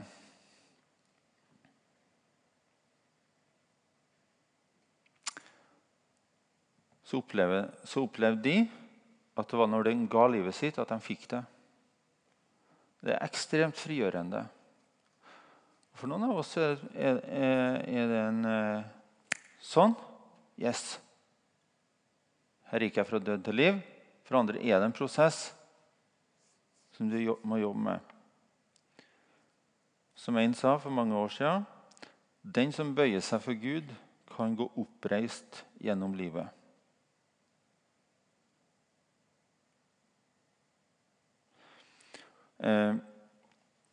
så, 7.11 7.19
opplevde, 7.19 7.65
så 7.85 8.05
opplevde 8.07 8.43
de 8.45 8.57
at 9.35 9.51
det 9.51 9.59
var 9.59 9.71
når 9.71 9.89
de 9.89 9.95
ga 10.11 10.27
livet 10.31 10.55
sitt, 10.55 10.79
at 10.79 10.91
de 10.93 10.99
fikk 11.03 11.27
det. 11.33 11.41
Det 13.01 13.15
er 13.17 13.25
ekstremt 13.25 13.79
frigjørende. 13.81 14.45
For 15.99 16.11
noen 16.11 16.29
av 16.29 16.39
oss 16.39 16.53
er, 16.61 16.79
er, 16.95 17.19
er 17.25 18.11
det 18.13 18.21
en 18.29 18.47
eh, 18.47 18.87
sånn 19.65 19.97
Yes. 20.61 20.99
Her 22.69 22.85
gikk 22.85 22.99
jeg 23.01 23.09
fra 23.09 23.19
død 23.25 23.47
til 23.47 23.57
liv. 23.57 23.79
For 24.29 24.37
andre 24.37 24.61
er 24.61 24.77
det 24.77 24.91
en 24.91 24.95
prosess 24.95 25.39
som 26.93 27.09
du 27.09 27.17
må 27.49 27.57
jobbe 27.63 27.81
med. 27.87 28.13
Som 30.21 30.37
en 30.37 30.53
sa 30.55 30.75
for 30.77 30.93
mange 30.93 31.17
år 31.17 31.33
siden 31.33 31.65
Den 32.45 32.77
som 32.77 32.93
bøyer 32.95 33.25
seg 33.25 33.41
for 33.41 33.57
Gud, 33.57 33.89
kan 34.31 34.53
gå 34.57 34.69
oppreist 34.79 35.65
gjennom 35.81 36.13
livet. 36.17 36.60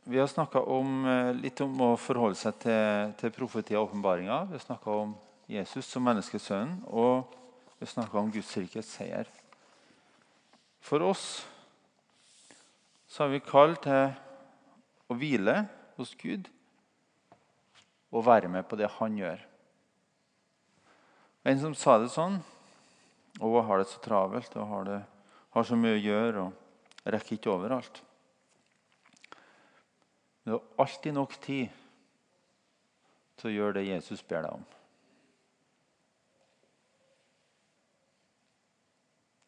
Vi 0.07 0.19
har 0.19 0.27
snakka 0.27 0.59
eh, 0.59 1.33
litt 1.35 1.59
om 1.61 1.81
å 1.83 1.89
forholde 1.99 2.39
seg 2.39 2.59
til, 2.63 3.13
til 3.19 3.33
profeti 3.35 3.75
og 3.75 3.89
åpenbaringer. 3.89 4.45
Vi 4.47 4.55
har 4.55 4.63
snakka 4.63 4.93
om 5.03 5.15
Jesus 5.51 5.89
som 5.91 6.05
menneskesønnen, 6.07 6.77
og 6.87 7.27
vi 7.75 7.83
har 7.83 7.91
snakka 7.91 8.19
om 8.21 8.31
Guds 8.31 8.53
rikets 8.55 8.93
seier. 8.95 9.27
For 10.79 11.03
oss 11.03 11.25
så 13.11 13.25
har 13.25 13.33
vi 13.33 13.43
kall 13.43 13.75
til 13.83 14.15
å 15.11 15.19
hvile 15.19 15.57
hos 15.97 16.15
Gud 16.19 16.47
og 18.07 18.23
være 18.27 18.47
med 18.51 18.63
på 18.67 18.79
det 18.79 18.87
han 18.95 19.19
gjør. 19.19 19.43
En 21.47 21.59
som 21.59 21.75
sa 21.75 21.99
det 21.99 22.13
sånn 22.15 22.39
og 23.43 23.61
har 23.67 23.83
det 23.83 23.91
så 23.91 23.99
travelt 24.03 24.55
og 24.55 24.71
har, 24.71 24.87
det, 24.87 25.01
har 25.51 25.67
så 25.67 25.75
mye 25.79 25.99
å 25.99 26.03
gjøre 26.03 26.47
og 26.47 27.11
rekker 27.11 27.35
ikke 27.35 27.51
overalt. 27.51 28.06
Men 30.47 30.53
du 30.53 30.59
har 30.59 30.85
alltid 30.85 31.13
nok 31.13 31.33
tid 31.43 31.71
til 33.35 33.49
å 33.49 33.51
gjøre 33.51 33.73
det 33.75 33.89
Jesus 33.89 34.21
ber 34.23 34.45
deg 34.45 34.53
om. 34.55 34.61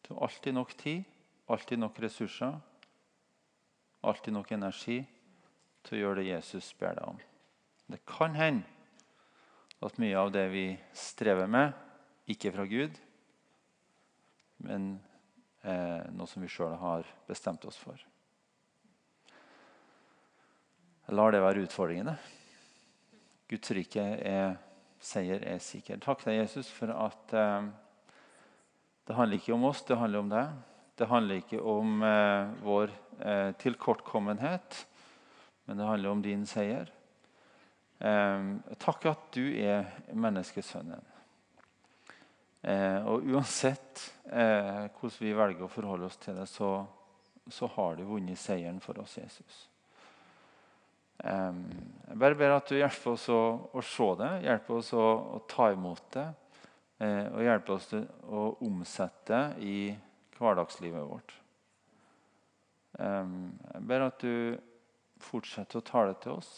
Du 0.04 0.10
har 0.12 0.26
alltid 0.26 0.58
nok 0.58 0.74
tid, 0.76 1.06
alltid 1.48 1.80
nok 1.80 2.02
ressurser, 2.04 2.58
alltid 4.04 4.36
nok 4.36 4.52
energi 4.52 4.98
til 5.88 5.96
å 5.96 6.02
gjøre 6.02 6.20
det 6.20 6.26
Jesus 6.34 6.68
ber 6.76 7.00
deg 7.00 7.08
om. 7.14 7.24
Det 7.88 8.02
kan 8.04 8.36
hende 8.36 8.68
at 9.80 9.96
mye 10.04 10.20
av 10.20 10.34
det 10.36 10.44
vi 10.52 10.66
strever 10.92 11.48
med, 11.48 11.72
ikke 12.28 12.52
er 12.52 12.58
fra 12.60 12.68
Gud, 12.68 13.00
men 14.68 14.92
eh, 15.64 16.12
noe 16.12 16.28
som 16.28 16.44
vi 16.44 16.52
sjøl 16.52 16.76
har 16.84 17.08
bestemt 17.24 17.64
oss 17.64 17.80
for. 17.80 17.96
Jeg 20.99 20.99
lar 21.14 21.34
det 21.34 21.42
være 21.42 21.64
utfordringene. 21.66 22.16
Guds 23.50 23.72
rike 23.74 24.02
er 24.26 24.58
seier 25.00 25.42
er 25.48 25.60
sikker. 25.64 25.98
Takk 26.02 26.22
deg, 26.26 26.42
Jesus, 26.42 26.68
for 26.70 26.92
at 26.92 27.34
eh, 27.34 27.68
det 29.08 29.16
handler 29.16 29.40
ikke 29.40 29.56
om 29.56 29.66
oss, 29.70 29.82
det 29.88 29.98
handler 29.98 30.24
om 30.24 30.30
deg. 30.30 30.52
Det 31.00 31.08
handler 31.08 31.40
ikke 31.40 31.60
om 31.64 32.02
eh, 32.04 32.50
vår 32.62 32.92
eh, 33.24 33.50
tilkortkommenhet, 33.62 34.82
men 35.64 35.80
det 35.80 35.88
handler 35.88 36.12
om 36.12 36.24
din 36.24 36.44
seier. 36.48 36.92
Eh, 37.98 38.52
takk 38.78 39.08
at 39.10 39.30
du 39.34 39.46
er 39.56 39.88
menneskesønnen. 40.12 41.08
Eh, 42.60 43.00
og 43.08 43.24
uansett 43.24 44.04
eh, 44.28 44.84
hvordan 44.92 45.24
vi 45.24 45.32
velger 45.32 45.64
å 45.64 45.72
forholde 45.72 46.10
oss 46.10 46.20
til 46.20 46.36
det, 46.36 46.44
så, 46.50 46.74
så 47.48 47.68
har 47.78 47.96
du 47.96 48.04
vunnet 48.04 48.38
seieren 48.38 48.82
for 48.84 49.00
oss, 49.00 49.16
Jesus. 49.16 49.64
Jeg 51.20 52.16
bare 52.18 52.36
ber 52.38 52.54
at 52.56 52.70
du 52.70 52.78
hjelper 52.78 53.12
oss 53.12 53.26
å, 53.32 53.40
å 53.76 53.82
se 53.84 54.06
det, 54.20 54.30
hjelper 54.46 54.78
oss 54.78 54.92
å, 54.96 55.06
å 55.36 55.40
ta 55.50 55.68
imot 55.74 56.06
det. 56.16 56.26
Eh, 57.00 57.26
og 57.32 57.44
hjelper 57.44 57.76
oss 57.76 57.90
å 58.28 58.46
omsette 58.66 59.28
det 59.30 59.68
i 59.68 59.76
hverdagslivet 60.38 61.04
vårt. 61.04 61.36
Jeg 63.00 63.80
ber 63.88 64.02
at 64.04 64.20
du 64.20 64.58
fortsetter 65.22 65.78
å 65.78 65.86
tale 65.86 66.16
til 66.20 66.34
oss. 66.40 66.50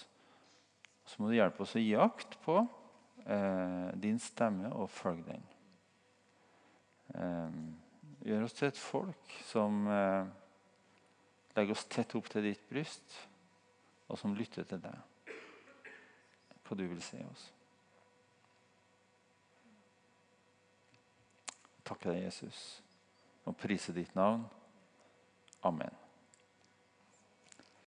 Så 1.07 1.21
må 1.21 1.29
du 1.29 1.37
hjelpe 1.37 1.63
oss 1.63 1.75
å 1.77 1.83
gi 1.83 1.93
akt 1.99 2.39
på 2.43 2.57
eh, 3.27 3.89
din 4.03 4.19
stemme 4.23 4.71
og 4.75 4.91
følge 4.91 5.27
den. 5.29 5.45
Gjør 8.23 8.47
oss 8.47 8.55
til 8.57 8.71
et 8.71 8.79
folk 8.79 9.35
som 9.45 9.83
eh, 9.91 10.25
legger 11.59 11.75
oss 11.75 11.87
tett 11.91 12.15
opp 12.19 12.31
til 12.33 12.47
ditt 12.47 12.63
bryst 12.71 13.19
og 14.13 14.19
som 14.21 14.35
lytter 14.37 14.67
til 14.69 14.81
deg. 14.85 14.99
Hva 16.63 16.77
du 16.77 16.85
vil 16.85 17.01
si 17.05 17.17
oss. 17.25 17.47
Takke 21.83 22.13
deg, 22.13 22.27
Jesus, 22.29 22.61
og 23.49 23.57
prise 23.57 23.97
ditt 23.97 24.15
navn. 24.17 24.45
Amen. 25.65 26.02